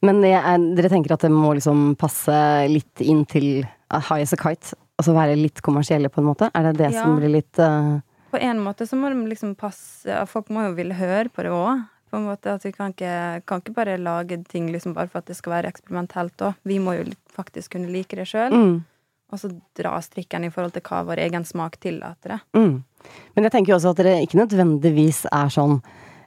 Men 0.04 0.20
er, 0.28 0.58
dere 0.76 0.90
tenker 0.92 1.14
at 1.16 1.24
det 1.24 1.32
må 1.32 1.54
liksom 1.56 1.94
passe 2.00 2.36
litt 2.72 3.04
inn 3.06 3.26
til 3.30 3.62
High 3.90 4.24
as 4.26 4.34
a 4.36 4.40
kite? 4.40 4.76
Altså 5.00 5.14
være 5.16 5.38
litt 5.40 5.62
kommersielle, 5.64 6.10
på 6.12 6.20
en 6.20 6.28
måte? 6.28 6.50
Er 6.54 6.70
det 6.70 6.78
det 6.82 6.92
Ja. 6.94 7.04
som 7.04 7.16
blir 7.20 7.32
litt 7.32 7.60
uh, 7.60 8.00
På 8.32 8.38
en 8.42 8.60
måte 8.60 8.88
så 8.88 8.98
må 9.00 9.10
de 9.10 9.22
liksom 9.30 9.56
passe 9.56 10.26
Folk 10.28 10.50
må 10.52 10.68
jo 10.68 10.76
ville 10.76 10.94
høre 10.98 11.30
på 11.32 11.46
det 11.46 11.54
òg. 11.56 11.86
På 12.12 12.18
en 12.20 12.26
måte 12.28 12.52
at 12.58 12.66
Vi 12.66 12.74
kan 12.76 12.92
ikke, 12.92 13.46
kan 13.48 13.62
ikke 13.62 13.76
bare 13.78 13.98
lage 14.02 14.42
ting 14.50 14.68
liksom 14.74 14.94
bare 14.98 15.08
for 15.08 15.22
at 15.22 15.30
det 15.30 15.38
skal 15.40 15.54
være 15.54 15.72
eksperimentelt 15.72 16.44
òg. 16.44 16.60
Vi 16.68 16.80
må 16.84 16.98
jo 16.98 17.06
faktisk 17.32 17.78
kunne 17.78 17.92
like 17.94 18.16
det 18.20 18.28
sjøl. 18.28 18.52
mm, 18.52 18.78
Og 19.30 19.42
så 19.42 19.52
dra 19.78 19.96
strikken 20.02 20.48
i 20.48 20.52
forhold 20.54 20.74
til 20.76 20.86
hva 20.88 21.04
vår 21.08 21.22
egen 21.28 21.46
smak 21.46 21.78
tillater 21.82 22.36
det. 22.36 22.40
mm. 22.58 22.78
Men 23.36 23.46
jeg 23.48 23.54
tenker 23.54 23.72
jo 23.72 23.78
også 23.78 23.94
at 23.94 24.02
det 24.04 24.16
ikke 24.26 24.42
nødvendigvis 24.42 25.22
er 25.32 25.52
sånn 25.54 25.78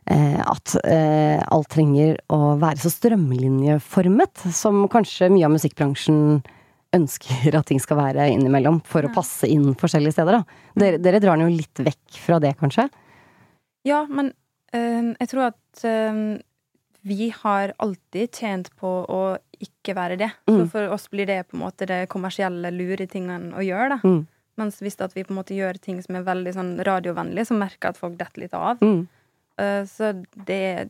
eh, 0.09 0.39
at 0.41 0.73
eh, 0.89 1.43
alt 1.53 1.69
trenger 1.75 2.17
å 2.33 2.55
være 2.63 2.81
så 2.81 2.93
strømlinjeformet 2.95 4.47
som 4.57 4.87
kanskje 4.93 5.29
mye 5.35 5.45
av 5.51 5.53
musikkbransjen 5.53 6.41
ønsker 6.97 7.57
at 7.59 7.69
ting 7.69 7.81
skal 7.83 8.01
være 8.01 8.29
innimellom, 8.35 8.81
for 8.89 9.05
å 9.05 9.13
passe 9.15 9.49
inn 9.49 9.73
forskjellige 9.79 10.17
steder, 10.17 10.41
da. 10.41 10.63
Dere, 10.81 11.01
dere 11.03 11.21
drar 11.25 11.39
den 11.39 11.49
jo 11.49 11.61
litt 11.61 11.85
vekk 11.85 12.21
fra 12.25 12.41
det, 12.43 12.55
kanskje? 12.61 12.89
Ja, 13.89 14.05
men 14.09 14.33
eh, 14.77 15.13
jeg 15.17 15.31
tror 15.33 15.51
at 15.51 15.85
eh, 15.89 16.21
vi 17.03 17.33
har 17.35 17.75
alltid 17.83 18.37
tjent 18.39 18.71
på 18.79 18.91
å 19.09 19.23
ikke 19.63 19.95
være 19.97 20.19
det. 20.19 20.31
Så 20.49 20.59
Mm. 20.61 20.69
for 20.71 20.89
oss 20.95 21.09
blir 21.09 21.27
det 21.27 21.41
på 21.49 21.55
en 21.57 21.63
måte 21.65 21.87
det 21.87 22.09
kommersielle, 22.13 22.71
lure 22.75 23.07
tingene 23.07 23.55
å 23.55 23.63
gjøre, 23.65 23.89
da. 23.97 23.99
Mm. 24.09 24.27
Mens 24.59 24.81
hvis 24.83 24.99
at 25.01 25.15
vi 25.15 25.23
på 25.25 25.31
en 25.33 25.39
måte 25.41 25.55
gjør 25.57 25.79
ting 25.81 26.03
som 26.03 26.17
er 26.17 26.23
veldig 26.27 26.53
sånn 26.55 26.73
radiovennlig, 26.85 27.47
så 27.49 27.57
merker 27.57 27.89
jeg 27.89 27.95
at 27.95 28.03
folk 28.03 28.19
detter 28.19 28.43
litt 28.45 28.55
av. 28.55 28.79
Mm. 28.83 29.07
Uh, 29.61 29.83
så 29.89 30.13
det, 30.47 30.89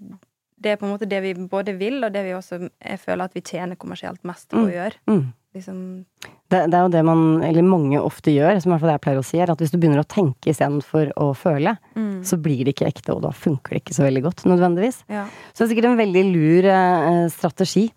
det 0.60 0.72
er 0.72 0.76
på 0.80 0.86
en 0.86 0.92
måte 0.96 1.08
det 1.08 1.20
vi 1.22 1.34
både 1.34 1.76
vil, 1.78 2.02
og 2.04 2.12
det 2.12 2.24
vi 2.24 2.32
også 2.34 2.58
jeg 2.82 2.98
føler 2.98 3.24
at 3.24 3.34
vi 3.34 3.40
tjener 3.42 3.76
kommersielt 3.76 4.22
mest 4.24 4.48
på 4.50 4.58
Mm. 4.58 4.66
å 4.66 4.72
gjøre. 4.74 4.94
Mm. 5.08 5.32
Liksom, 5.54 6.04
Det, 6.48 6.70
det 6.70 6.74
er 6.74 6.82
jo 6.82 6.88
det 6.88 7.04
man, 7.04 7.42
eller 7.44 7.62
mange 7.62 7.98
ofte 8.00 8.32
gjør, 8.32 8.58
som 8.62 8.72
i 8.72 8.74
hvert 8.74 8.80
fall 8.80 8.90
jeg 8.94 9.00
pleier 9.04 9.18
å 9.20 9.24
si, 9.24 9.38
er 9.38 9.50
at 9.52 9.58
hvis 9.58 9.70
du 9.70 9.76
begynner 9.78 10.00
å 10.00 10.08
tenke 10.08 10.48
istedenfor 10.48 11.12
å 11.20 11.34
føle, 11.36 11.76
mm, 11.94 12.22
så 12.24 12.36
blir 12.40 12.64
det 12.64 12.74
ikke 12.74 12.88
ekte, 12.88 13.14
og 13.14 13.22
da 13.22 13.30
funker 13.36 13.70
det 13.76 13.82
ikke 13.84 13.94
så 13.96 14.04
veldig 14.08 14.22
godt, 14.24 14.44
nødvendigvis. 14.48 15.02
ja. 15.08 15.26
Så 15.52 15.60
det 15.60 15.70
er 15.70 15.74
sikkert 15.74 15.90
en 15.90 15.98
veldig 16.00 16.24
lur 16.32 16.64
eh, 16.72 17.28
strategi. 17.28 17.90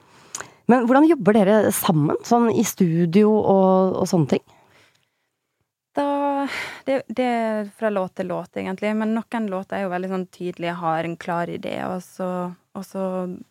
Men 0.72 0.86
hvordan 0.88 1.08
jobber 1.10 1.38
dere 1.38 1.72
sammen, 1.76 2.18
sånn 2.26 2.50
i 2.54 2.64
studio 2.66 3.32
og, 3.38 3.98
og 4.02 4.08
sånne 4.10 4.36
ting? 4.36 4.46
Da 5.96 6.08
det, 6.86 7.02
det 7.08 7.26
er 7.26 7.70
fra 7.78 7.90
låt 7.90 8.16
til 8.20 8.30
låt, 8.30 8.58
egentlig. 8.58 8.94
Men 8.98 9.16
noen 9.16 9.50
låter 9.52 9.80
er 9.80 9.86
jo 9.86 9.94
veldig 9.94 10.12
sånn 10.12 10.28
tydelige, 10.34 10.78
har 10.82 11.08
en 11.08 11.18
klar 11.18 11.52
idé, 11.52 11.78
og 11.88 12.02
så, 12.06 12.30
og 12.76 12.86
så 12.86 13.04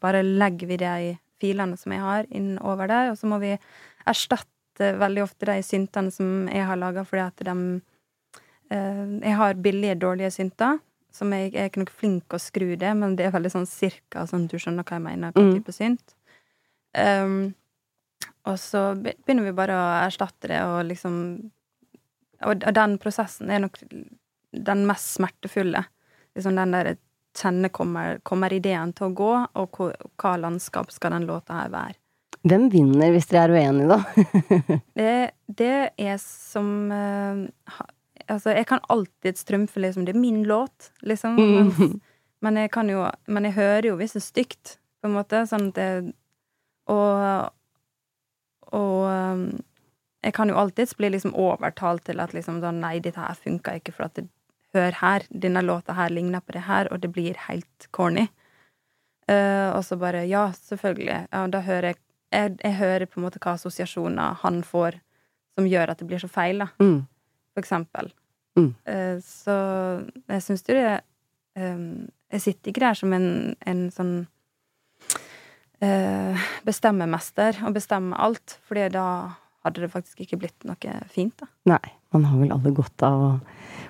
bare 0.03 0.23
legger 0.25 0.71
vi 0.71 0.81
de 0.83 0.95
filene 1.43 1.79
som 1.81 1.95
jeg 1.95 2.05
har, 2.05 2.29
inn 2.31 2.55
over 2.63 2.91
der, 2.91 3.13
og 3.13 3.19
så 3.21 3.29
må 3.31 3.41
vi 3.43 3.55
erstatte 4.11 4.95
veldig 5.01 5.23
ofte 5.25 5.49
de 5.51 5.61
syntene 5.67 6.13
som 6.15 6.49
jeg 6.51 6.67
har 6.67 6.79
laga, 6.81 7.05
fordi 7.07 7.23
at 7.25 7.45
de 7.47 7.55
eh, 8.75 9.05
Jeg 9.23 9.39
har 9.39 9.55
billige, 9.55 9.95
dårlige 9.95 10.33
synter. 10.35 10.81
Som 11.15 11.31
jeg, 11.31 11.53
jeg 11.53 11.63
er 11.63 11.69
ikke 11.71 11.85
noe 11.85 11.95
flink 11.95 12.35
å 12.35 12.41
skru 12.43 12.73
det, 12.75 12.91
men 12.99 13.15
det 13.15 13.29
er 13.29 13.35
veldig 13.37 13.53
sånn 13.53 13.69
cirka 13.71 14.25
sånn 14.27 14.49
du 14.51 14.57
skjønner 14.59 14.83
hva 14.83 14.99
jeg 14.99 15.05
mener, 15.05 15.31
hva 15.31 15.45
Mm. 15.45 15.53
type 15.55 15.73
synt. 15.73 16.17
Um, 16.95 17.55
og 18.45 18.59
så 18.61 18.93
begynner 19.01 19.49
vi 19.49 19.57
bare 19.57 19.77
å 19.79 19.85
erstatte 20.05 20.51
det, 20.51 20.61
og 20.69 20.85
liksom 20.91 21.17
og, 22.45 22.65
den 22.77 22.99
prosessen 23.01 23.51
er 23.51 23.63
nok 23.65 23.79
den 24.55 24.85
mest 24.89 25.15
smertefulle. 25.17 25.85
Liksom 26.37 26.59
den 26.59 26.77
der 26.77 26.95
kjenne 27.35 27.71
kommer, 27.75 28.19
kommer 28.23 28.53
ideen 28.53 28.93
til 28.95 29.09
å 29.09 29.17
gå, 29.17 29.33
og 29.59 29.81
hva, 29.81 30.37
landskap 30.39 30.93
skal 30.95 31.17
den 31.17 31.29
låta 31.31 31.63
her 31.63 31.73
være. 31.73 31.99
Hvem 32.45 32.69
vinner 32.69 33.15
hvis 33.15 33.31
dere 33.31 33.47
er 33.49 33.55
uenige, 33.55 33.89
da? 33.89 34.79
Det, 34.99 35.13
det 35.49 35.77
er 35.97 36.19
som 36.21 36.93
eh, 36.93 37.79
Altså, 38.29 38.53
jeg 38.53 38.67
kan 38.69 38.83
alltid 38.93 39.37
strømfe 39.37 39.81
liksom 39.81 40.05
Det 40.05 40.13
er 40.13 40.21
min 40.21 40.43
låt, 40.49 40.91
liksom. 41.05 41.39
Mens, 41.41 41.81
men 42.45 42.59
jeg 42.61 42.71
kan 42.73 42.89
jo 42.93 43.07
Men 43.27 43.49
jeg 43.49 43.57
hører 43.57 43.89
jo 43.89 43.97
hvis 44.01 44.17
det 44.17 44.21
er 44.21 44.27
stygt, 44.27 44.75
på 45.01 45.09
en 45.09 45.17
måte. 45.17 45.41
Sånn 45.49 45.71
at 45.73 45.81
det 45.81 45.89
Og 46.93 47.51
Og 48.75 49.05
um, 49.07 49.45
jeg 50.25 50.33
kan 50.35 50.49
jo 50.49 50.57
alltids 50.59 50.97
bli 50.97 51.11
liksom 51.13 51.35
overtalt 51.37 52.05
til 52.09 52.21
at 52.21 52.33
liksom 52.35 52.61
sånn 52.63 52.81
Nei, 52.83 52.99
dette 53.05 53.21
her 53.21 53.37
funka 53.39 53.77
ikke, 53.79 53.93
for 53.95 54.07
at 54.09 54.15
det, 54.19 54.25
Hør 54.75 54.97
her, 54.99 55.23
denne 55.31 55.61
låta 55.63 55.95
her 55.95 56.11
ligner 56.11 56.41
på 56.43 56.53
det 56.57 56.65
her, 56.67 56.89
og 56.91 56.99
det 57.05 57.13
blir 57.15 57.37
helt 57.47 57.87
corny. 57.95 58.25
Uh, 59.31 59.71
og 59.77 59.85
så 59.87 59.95
bare 59.97 60.25
Ja, 60.27 60.49
selvfølgelig. 60.51 61.29
Ja, 61.33 61.47
da 61.47 61.61
hører 61.63 61.93
jeg 61.93 62.01
jeg, 62.35 62.57
jeg 62.65 62.75
hører 62.81 63.07
på 63.07 63.21
en 63.21 63.27
måte 63.29 63.39
hva 63.39 63.53
assosiasjoner 63.55 64.35
han 64.43 64.57
får 64.67 64.97
som 65.55 65.69
gjør 65.71 65.93
at 65.93 66.01
det 66.01 66.09
blir 66.09 66.19
så 66.19 66.27
feil, 66.29 66.59
da, 66.59 66.67
Mm. 66.83 67.07
for 67.55 67.63
eksempel. 67.63 68.11
Mm. 68.59 68.75
Uh, 68.89 69.21
så 69.23 69.55
jeg 70.29 70.43
syns 70.43 70.65
jo 70.67 70.75
det 70.75 71.01
um, 71.57 72.09
Jeg 72.33 72.41
sitter 72.41 72.71
ikke 72.73 72.81
der 72.89 72.95
som 72.99 73.13
en, 73.13 73.55
en 73.67 73.91
sånn 73.95 74.27
bestemmemester 76.67 77.59
og 77.67 77.75
bestemme 77.77 78.19
alt, 78.21 78.59
fordi 78.69 78.89
da 78.95 79.07
hadde 79.65 79.85
det 79.85 79.93
faktisk 79.93 80.25
ikke 80.25 80.39
blitt 80.43 80.67
noe 80.69 80.97
fint, 81.13 81.35
da. 81.41 81.49
Nei, 81.73 81.93
man 82.15 82.27
har 82.29 82.41
vel 82.41 82.53
alle 82.55 82.73
godt 82.77 83.05
av 83.07 83.23
å 83.25 83.31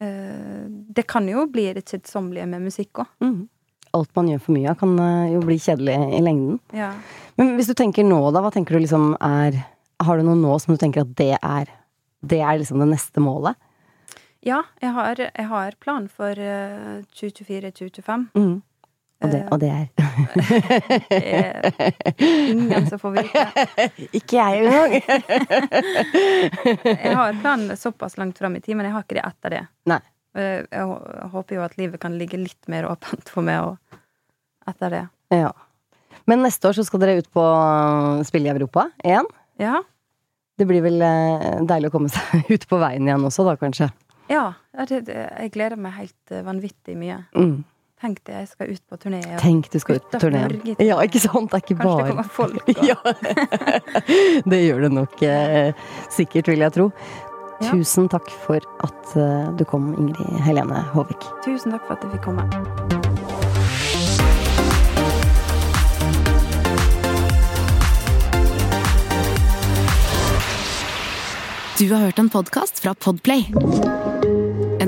eh, 0.00 0.66
Det 0.94 1.06
kan 1.06 1.28
jo 1.28 1.46
bli 1.46 1.72
det 1.72 1.84
kjedsommelige 1.88 2.46
med 2.48 2.60
musikk 2.62 2.92
òg. 3.00 3.06
Mm. 3.20 3.48
Alt 3.94 4.10
man 4.16 4.28
gjør 4.28 4.40
for 4.40 4.52
mye 4.52 4.68
av, 4.70 4.76
kan 4.78 4.98
eh, 4.98 5.32
jo 5.34 5.40
bli 5.40 5.56
kjedelig 5.58 5.96
i 6.18 6.20
lengden. 6.20 6.60
Ja. 6.74 6.92
Men 7.38 7.56
hvis 7.56 7.66
du 7.68 7.74
tenker 7.74 8.04
nå, 8.04 8.30
da, 8.32 8.40
hva 8.44 8.50
tenker 8.52 8.74
du 8.76 8.80
liksom 8.84 9.16
er 9.20 9.52
Har 10.02 10.16
du 10.18 10.22
noe 10.24 10.34
nå 10.36 10.58
som 10.60 10.74
du 10.74 10.78
tenker 10.78 11.00
at 11.00 11.14
det 11.16 11.38
er 11.42 11.64
Det 12.20 12.40
er 12.40 12.58
liksom 12.58 12.78
det 12.82 12.88
neste 12.90 13.20
målet? 13.20 13.56
Ja, 14.46 14.60
jeg 14.82 14.92
har, 14.96 15.14
jeg 15.26 15.46
har 15.50 15.70
plan 15.82 16.06
for 16.12 16.32
eh, 16.38 17.02
2024-2025. 17.18 18.26
Mm. 18.38 18.56
Og, 19.24 19.28
det, 19.32 19.38
Eh. 19.40 19.48
og 19.48 19.56
det 19.62 19.70
er 19.72 19.86
ingen 22.52 22.84
som 22.90 22.98
får 23.00 23.12
vite. 23.16 23.42
Ikke 24.18 24.36
jeg 24.36 24.52
engang! 24.66 24.92
Jeg 27.06 27.14
har 27.16 27.32
planen 27.40 27.76
såpass 27.80 28.18
langt 28.20 28.36
fram 28.38 28.56
i 28.56 28.60
tid, 28.60 28.76
men 28.76 28.84
jeg 28.88 28.94
har 28.94 29.02
ikke 29.06 29.16
det 29.18 29.24
etter 29.24 29.50
det. 29.54 29.62
Nei. 29.88 29.98
Eh, 30.36 30.60
Jeg 30.68 30.84
håper 31.32 31.56
jo 31.58 31.62
at 31.64 31.76
livet 31.80 32.00
kan 32.02 32.18
ligge 32.20 32.36
litt 32.40 32.68
mer 32.72 32.84
åpent 32.90 33.28
for 33.32 33.42
meg 33.46 33.58
etter 34.68 34.88
det. 34.92 35.04
Ja. 35.34 35.52
Men 36.28 36.42
neste 36.44 36.68
år 36.68 36.74
så 36.76 36.84
skal 36.86 37.00
dere 37.02 37.18
ut 37.22 37.30
på 37.32 37.42
Spill 37.46 38.24
spille 38.28 38.48
i 38.50 38.54
Europa 38.56 38.82
igjen. 39.04 39.28
Ja. 39.62 39.76
Det 40.58 40.64
blir 40.68 40.82
vel 40.84 40.98
eh, 41.04 41.62
deilig 41.68 41.88
å 41.90 41.94
komme 41.96 42.10
seg 42.12 42.50
ut 42.52 42.64
på 42.68 42.76
veien 42.82 43.06
igjen 43.08 43.26
også, 43.28 43.42
da 43.48 43.54
kanskje. 43.60 43.86
Ja, 44.28 44.52
ja 44.74 44.86
det, 44.88 45.06
det, 45.06 45.16
jeg 45.16 45.52
gleder 45.54 45.78
meg 45.80 45.96
helt 45.96 46.34
eh, 46.34 46.44
vanvittig 46.46 46.96
mye. 46.98 47.22
Mm. 47.36 47.64
Tenk 47.96 48.18
det, 48.28 48.34
jeg 48.42 48.48
skal 48.50 48.72
ut 48.74 48.82
på 48.90 48.98
turné. 49.00 49.20
Tenk 49.40 49.70
du 49.72 49.78
skal 49.80 50.00
ut 50.00 50.08
på 50.12 50.18
turné. 50.20 50.42
Ja, 50.84 50.98
ikke 51.00 51.22
sant? 51.22 51.48
Det 51.52 51.56
er 51.56 51.64
ikke 51.64 51.78
Kanskje 51.78 51.86
bare 51.86 52.02
det 52.02 52.10
kommer 52.12 52.28
folk. 52.28 52.60
Og... 52.68 52.82
Ja, 52.90 52.98
det 54.52 54.60
gjør 54.66 54.84
det 54.84 54.92
nok 54.98 55.22
eh, 55.24 55.86
sikkert, 56.12 56.52
vil 56.52 56.66
jeg 56.66 56.76
tro. 56.76 56.90
Ja. 57.56 57.70
Tusen 57.72 58.10
takk 58.12 58.28
for 58.44 58.60
at 58.84 59.16
eh, 59.16 59.48
du 59.56 59.64
kom, 59.64 59.94
Ingrid 59.96 60.42
Helene 60.44 60.84
Håvik. 60.92 61.24
Tusen 61.46 61.72
takk 61.72 61.88
for 61.88 61.96
at 61.96 62.04
jeg 62.04 62.18
fikk 62.18 62.28
komme. 62.28 62.44
Du 71.76 71.92
har 71.92 72.06
hørt 72.06 72.18
en 72.18 72.28
podkast 72.32 72.80
fra 72.80 72.94
Podplay. 72.94 74.15